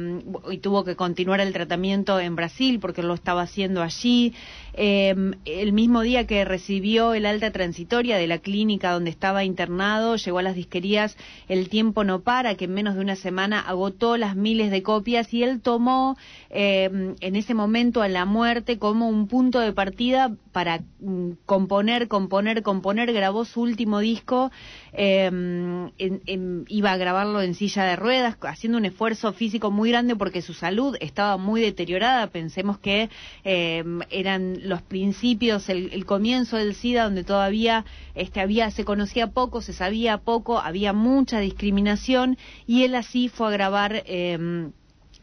y 0.51 0.59
tuvo 0.59 0.85
que 0.85 0.97
continuar 0.97 1.41
el 1.41 1.53
tratamiento 1.53 2.19
en 2.19 2.35
Brasil 2.35 2.81
porque 2.81 3.05
lo 3.05 3.15
estaba 3.15 3.43
haciendo 3.43 3.83
allí. 3.83 4.35
El 4.79 5.73
mismo 5.73 6.03
día 6.03 6.27
que 6.27 6.45
recibió 6.45 7.15
el 7.15 7.25
alta 7.25 7.51
transitoria 7.51 8.19
de 8.19 8.27
la 8.27 8.41
clínica 8.41 8.93
donde 8.93 9.09
estaba 9.09 9.43
internado 9.43 10.17
llegó 10.17 10.41
a 10.41 10.43
las 10.43 10.55
disquerías 10.55 11.17
El 11.49 11.71
tiempo 11.71 12.05
no 12.05 12.21
para 12.21 12.57
que 12.57 12.67
en 12.67 12.75
menos 12.75 12.95
de 12.97 13.01
una 13.01 13.17
semana 13.17 13.61
agotó 13.61 14.16
las 14.17 14.37
miles 14.37 14.71
de 14.71 14.83
copias 14.83 15.33
y 15.33 15.43
él 15.43 15.61
tomó 15.61 16.17
eh, 16.51 17.15
en 17.21 17.37
ese 17.37 17.55
momento 17.55 18.03
a 18.03 18.09
la 18.09 18.25
muerte 18.25 18.79
como 18.79 19.09
un 19.09 19.29
punto 19.29 19.61
de 19.61 19.73
partida 19.73 20.35
para 20.53 20.81
mm, 21.01 21.33
componer, 21.47 22.09
componer, 22.09 22.63
componer. 22.63 23.13
Grabó 23.13 23.45
su 23.45 23.61
último 23.63 24.01
disco, 24.01 24.51
en- 24.93 26.65
iba 26.69 26.93
a 26.93 26.97
grabarlo 26.97 27.43
en 27.43 27.55
silla 27.55 27.85
de 27.85 27.97
ruedas, 27.97 28.37
haciendo 28.43 28.79
un 28.79 28.85
esfuerzo 28.85 29.33
físico 29.33 29.71
muy 29.71 29.91
grande 29.91 30.17
porque 30.17 30.43
su 30.43 30.55
salud 30.55 30.97
estaba 31.01 31.37
muy 31.37 31.61
deteriorada. 31.61 32.29
Pensemos 32.29 32.79
que 32.79 33.09
eh, 33.45 33.85
eran 34.11 34.59
los 34.69 34.83
principios, 34.83 35.69
el, 35.69 35.91
el 35.93 36.05
comienzo 36.07 36.57
del 36.57 36.75
SIDA, 36.75 37.05
donde 37.05 37.25
todavía 37.25 37.85
este, 38.15 38.41
había, 38.41 38.71
se 38.71 38.85
conocía 38.85 39.29
poco, 39.29 39.61
se 39.63 39.73
sabía 39.73 40.19
poco, 40.19 40.59
había 40.59 40.93
mucha 40.93 41.41
discriminación 41.41 42.39
y 42.67 42.85
él 42.85 42.95
así 42.95 43.29
fue 43.29 43.49
a 43.49 43.51
grabar. 43.51 44.03
Eh, 44.07 44.71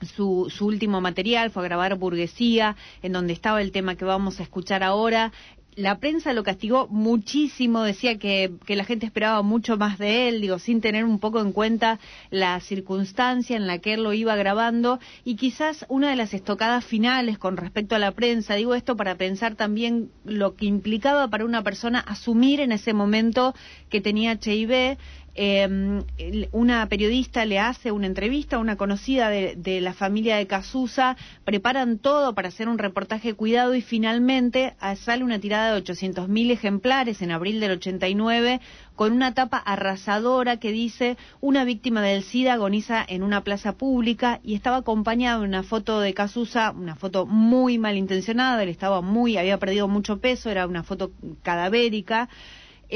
su, 0.06 0.52
su 0.56 0.66
último 0.66 1.02
material, 1.02 1.52
fue 1.52 1.64
a 1.64 1.66
grabar 1.66 1.96
Burguesía, 1.96 2.76
en 3.02 3.14
donde 3.14 3.34
estaba 3.34 3.62
el 3.62 3.72
tema 3.72 3.96
que 3.96 4.06
vamos 4.06 4.40
a 4.40 4.44
escuchar 4.44 4.84
ahora. 4.84 5.32
La 5.76 5.98
prensa 5.98 6.34
lo 6.34 6.44
castigó 6.44 6.88
muchísimo, 6.88 7.82
decía 7.82 8.20
que, 8.20 8.52
que 8.68 8.76
la 8.76 8.84
gente 8.84 9.08
esperaba 9.08 9.42
mucho 9.42 9.76
más 9.76 9.98
de 9.98 10.28
él, 10.28 10.40
digo, 10.40 10.60
sin 10.60 10.82
tener 10.82 11.04
un 11.04 11.18
poco 11.18 11.42
en 11.42 11.52
cuenta 11.52 12.00
la 12.30 12.60
circunstancia 12.60 13.58
en 13.58 13.66
la 13.66 13.80
que 13.80 13.96
él 13.96 14.04
lo 14.04 14.14
iba 14.14 14.36
grabando 14.36 15.00
y 15.24 15.36
quizás 15.36 15.84
una 15.90 16.12
de 16.12 16.16
las 16.16 16.36
estocadas 16.36 16.86
finales 16.86 17.40
con 17.40 17.58
respecto 17.58 17.96
a 17.96 18.00
la 18.00 18.12
prensa, 18.12 18.54
digo 18.54 18.76
esto 18.76 18.96
para 18.96 19.16
pensar 19.16 19.56
también 19.56 20.12
lo 20.26 20.56
que 20.56 20.68
implicaba 20.68 21.28
para 21.30 21.44
una 21.44 21.64
persona 21.64 22.00
asumir 22.02 22.60
en 22.60 22.72
ese 22.72 22.94
momento 22.94 23.56
que 23.90 24.00
tenía 24.00 24.34
HIV, 24.40 25.00
eh, 25.36 26.04
una 26.52 26.88
periodista 26.88 27.46
le 27.46 27.60
hace 27.60 27.92
una 27.92 28.08
entrevista 28.08 28.58
a 28.58 28.60
una 28.60 28.76
conocida 28.76 29.30
de, 29.30 29.56
de 29.56 29.82
la 29.82 29.94
familia 29.94 30.38
de 30.38 30.48
Casusa, 30.48 31.18
preparan 31.44 31.98
todo 31.98 32.36
para 32.36 32.50
hacer 32.50 32.70
un 32.70 32.78
reportaje 32.78 33.34
cuidado 33.34 33.74
y 33.76 33.82
finalmente 33.82 34.76
ah, 34.80 34.96
sale 34.96 35.24
una 35.24 35.40
tirada 35.40 35.74
de 35.74 35.84
800.000 35.84 36.52
ejemplares 36.52 37.22
en 37.22 37.32
abril 37.32 37.60
del 37.60 37.72
89 37.72 38.62
con 38.96 39.12
una 39.12 39.34
tapa 39.34 39.58
arrasadora 39.58 40.58
que 40.58 40.72
dice 40.72 41.18
una 41.42 41.64
víctima 41.64 42.02
del 42.02 42.24
SIDA 42.24 42.54
agoniza 42.54 43.04
en 43.08 43.24
una 43.24 43.42
plaza 43.42 43.74
pública 43.74 44.40
y 44.44 44.56
estaba 44.56 44.78
acompañado 44.78 45.42
de 45.42 45.48
una 45.48 45.64
foto 45.64 46.00
de 46.00 46.14
Casusa, 46.14 46.72
una 46.72 46.96
foto 46.96 47.26
muy 47.26 47.78
malintencionada, 47.78 48.62
él 48.62 48.70
estaba 48.70 49.02
muy, 49.02 49.38
había 49.38 49.58
perdido 49.58 49.88
mucho 49.88 50.20
peso, 50.20 50.50
era 50.50 50.68
una 50.68 50.84
foto 50.84 51.12
cadavérica. 51.42 52.30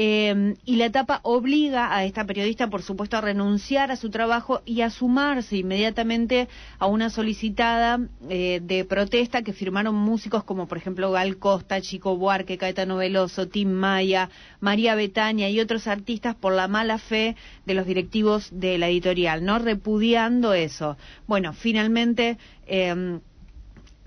Eh, 0.00 0.54
y 0.64 0.76
la 0.76 0.86
etapa 0.86 1.18
obliga 1.24 1.92
a 1.92 2.04
esta 2.04 2.24
periodista, 2.24 2.70
por 2.70 2.82
supuesto, 2.82 3.16
a 3.16 3.20
renunciar 3.20 3.90
a 3.90 3.96
su 3.96 4.10
trabajo 4.10 4.62
y 4.64 4.82
a 4.82 4.90
sumarse 4.90 5.56
inmediatamente 5.56 6.46
a 6.78 6.86
una 6.86 7.10
solicitada 7.10 7.98
eh, 8.28 8.60
de 8.62 8.84
protesta 8.84 9.42
que 9.42 9.52
firmaron 9.52 9.96
músicos 9.96 10.44
como, 10.44 10.68
por 10.68 10.78
ejemplo, 10.78 11.10
Gal 11.10 11.38
Costa, 11.38 11.80
Chico 11.80 12.16
Buarque, 12.16 12.58
Caetano 12.58 12.98
Veloso, 12.98 13.48
Tim 13.48 13.72
Maya, 13.72 14.30
María 14.60 14.94
Betania 14.94 15.50
y 15.50 15.58
otros 15.58 15.88
artistas 15.88 16.36
por 16.36 16.52
la 16.52 16.68
mala 16.68 16.98
fe 16.98 17.34
de 17.66 17.74
los 17.74 17.84
directivos 17.84 18.50
de 18.52 18.78
la 18.78 18.88
editorial, 18.88 19.44
¿no? 19.44 19.58
Repudiando 19.58 20.54
eso. 20.54 20.96
Bueno, 21.26 21.54
finalmente. 21.54 22.38
Eh, 22.68 23.18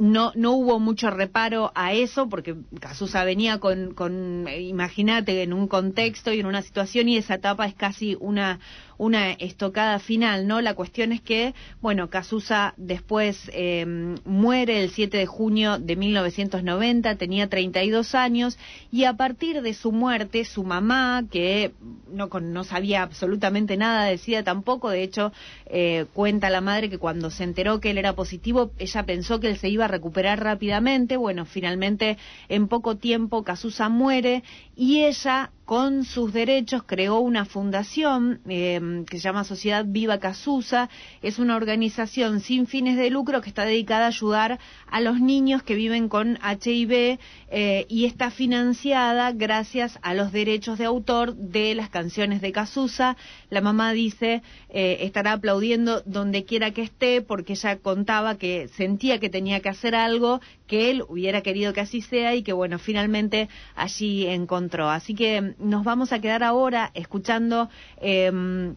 no, 0.01 0.31
no 0.33 0.53
hubo 0.53 0.79
mucho 0.79 1.11
reparo 1.11 1.71
a 1.75 1.93
eso, 1.93 2.27
porque 2.27 2.55
Casusa 2.79 3.23
venía 3.23 3.59
con, 3.59 3.93
con 3.93 4.47
imagínate, 4.47 5.43
en 5.43 5.53
un 5.53 5.67
contexto 5.67 6.33
y 6.33 6.39
en 6.39 6.47
una 6.47 6.63
situación, 6.63 7.07
y 7.07 7.17
esa 7.17 7.35
etapa 7.35 7.67
es 7.67 7.75
casi 7.75 8.17
una, 8.19 8.59
una 9.01 9.31
estocada 9.31 9.97
final, 9.97 10.45
¿no? 10.45 10.61
La 10.61 10.75
cuestión 10.75 11.11
es 11.11 11.21
que, 11.21 11.55
bueno, 11.81 12.11
Casusa 12.11 12.75
después 12.77 13.49
eh, 13.51 13.83
muere 14.25 14.83
el 14.83 14.91
7 14.91 15.17
de 15.17 15.25
junio 15.25 15.79
de 15.79 15.95
1990, 15.95 17.15
tenía 17.15 17.49
32 17.49 18.13
años, 18.13 18.59
y 18.91 19.05
a 19.05 19.13
partir 19.13 19.63
de 19.63 19.73
su 19.73 19.91
muerte, 19.91 20.45
su 20.45 20.63
mamá, 20.63 21.23
que 21.31 21.71
no, 22.11 22.27
no 22.27 22.63
sabía 22.63 23.01
absolutamente 23.01 23.75
nada, 23.75 24.05
decía 24.05 24.43
tampoco, 24.43 24.91
de 24.91 25.01
hecho, 25.01 25.31
eh, 25.65 26.05
cuenta 26.13 26.51
la 26.51 26.61
madre 26.61 26.91
que 26.91 26.99
cuando 26.99 27.31
se 27.31 27.43
enteró 27.43 27.79
que 27.79 27.89
él 27.89 27.97
era 27.97 28.13
positivo, 28.13 28.69
ella 28.77 29.01
pensó 29.07 29.39
que 29.39 29.47
él 29.47 29.57
se 29.57 29.69
iba 29.69 29.85
a 29.85 29.87
recuperar 29.87 30.43
rápidamente, 30.43 31.17
bueno, 31.17 31.45
finalmente 31.45 32.19
en 32.49 32.67
poco 32.67 32.97
tiempo 32.97 33.43
Casusa 33.43 33.89
muere 33.89 34.43
y 34.75 35.05
ella 35.05 35.49
con 35.65 36.03
sus 36.03 36.33
derechos 36.33 36.83
creó 36.83 37.19
una 37.19 37.45
fundación 37.45 38.41
em, 38.47 39.05
que 39.05 39.17
se 39.17 39.23
llama 39.23 39.43
Sociedad 39.43 39.85
Viva 39.87 40.19
Casusa. 40.19 40.89
Es 41.21 41.39
una 41.39 41.55
organización 41.55 42.41
sin 42.41 42.67
fines 42.67 42.97
de 42.97 43.09
lucro 43.09 43.41
que 43.41 43.49
está 43.49 43.65
dedicada 43.65 44.05
a 44.05 44.07
ayudar 44.07 44.59
a 44.87 44.99
los 44.99 45.19
niños 45.19 45.63
que 45.63 45.75
viven 45.75 46.09
con 46.09 46.37
HIV 46.37 47.19
eh, 47.49 47.85
y 47.87 48.05
está 48.05 48.31
financiada 48.31 49.31
gracias 49.31 49.97
a 50.01 50.13
los 50.13 50.31
derechos 50.31 50.77
de 50.77 50.85
autor 50.85 51.35
de 51.35 51.75
las 51.75 51.89
canciones 51.89 52.41
de 52.41 52.51
Casusa. 52.51 53.15
La 53.49 53.61
mamá 53.61 53.93
dice 53.93 54.43
eh, 54.69 54.97
estará 55.01 55.33
aplaudiendo 55.33 56.01
donde 56.05 56.43
quiera 56.43 56.71
que 56.71 56.81
esté 56.81 57.21
porque 57.21 57.53
ella 57.53 57.77
contaba 57.77 58.35
que 58.35 58.67
sentía 58.69 59.19
que 59.19 59.29
tenía 59.29 59.59
que 59.59 59.69
hacer 59.69 59.95
algo, 59.95 60.41
que 60.71 60.89
él 60.89 61.03
hubiera 61.09 61.41
querido 61.41 61.73
que 61.73 61.81
así 61.81 62.01
sea 62.01 62.33
y 62.33 62.43
que 62.43 62.53
bueno, 62.53 62.79
finalmente 62.79 63.49
allí 63.75 64.25
encontró. 64.25 64.89
Así 64.89 65.13
que 65.13 65.53
nos 65.59 65.83
vamos 65.83 66.13
a 66.13 66.21
quedar 66.21 66.43
ahora 66.43 66.91
escuchando 66.93 67.69
em, 67.97 68.75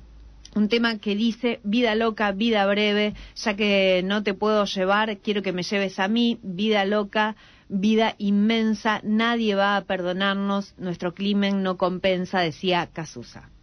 un 0.57 0.69
tema 0.69 0.99
que 0.99 1.15
dice 1.15 1.61
vida 1.63 1.95
loca, 1.95 2.33
vida 2.33 2.67
breve, 2.67 3.15
ya 3.37 3.55
que 3.55 4.03
no 4.05 4.25
te 4.25 4.35
puedo 4.35 4.65
llevar, 4.65 5.19
quiero 5.19 5.43
que 5.43 5.53
me 5.53 5.63
lleves 5.63 6.01
a 6.01 6.09
mí, 6.09 6.41
vida 6.43 6.85
loca, 6.85 7.37
vida 7.69 8.17
inmensa, 8.19 9.01
nadie 9.05 9.55
va 9.55 9.77
a 9.77 9.85
perdonarnos, 9.85 10.75
nuestro 10.77 11.15
crimen 11.15 11.63
no 11.63 11.77
compensa, 11.77 12.41
decía 12.41 12.89
Casusa. 12.93 13.54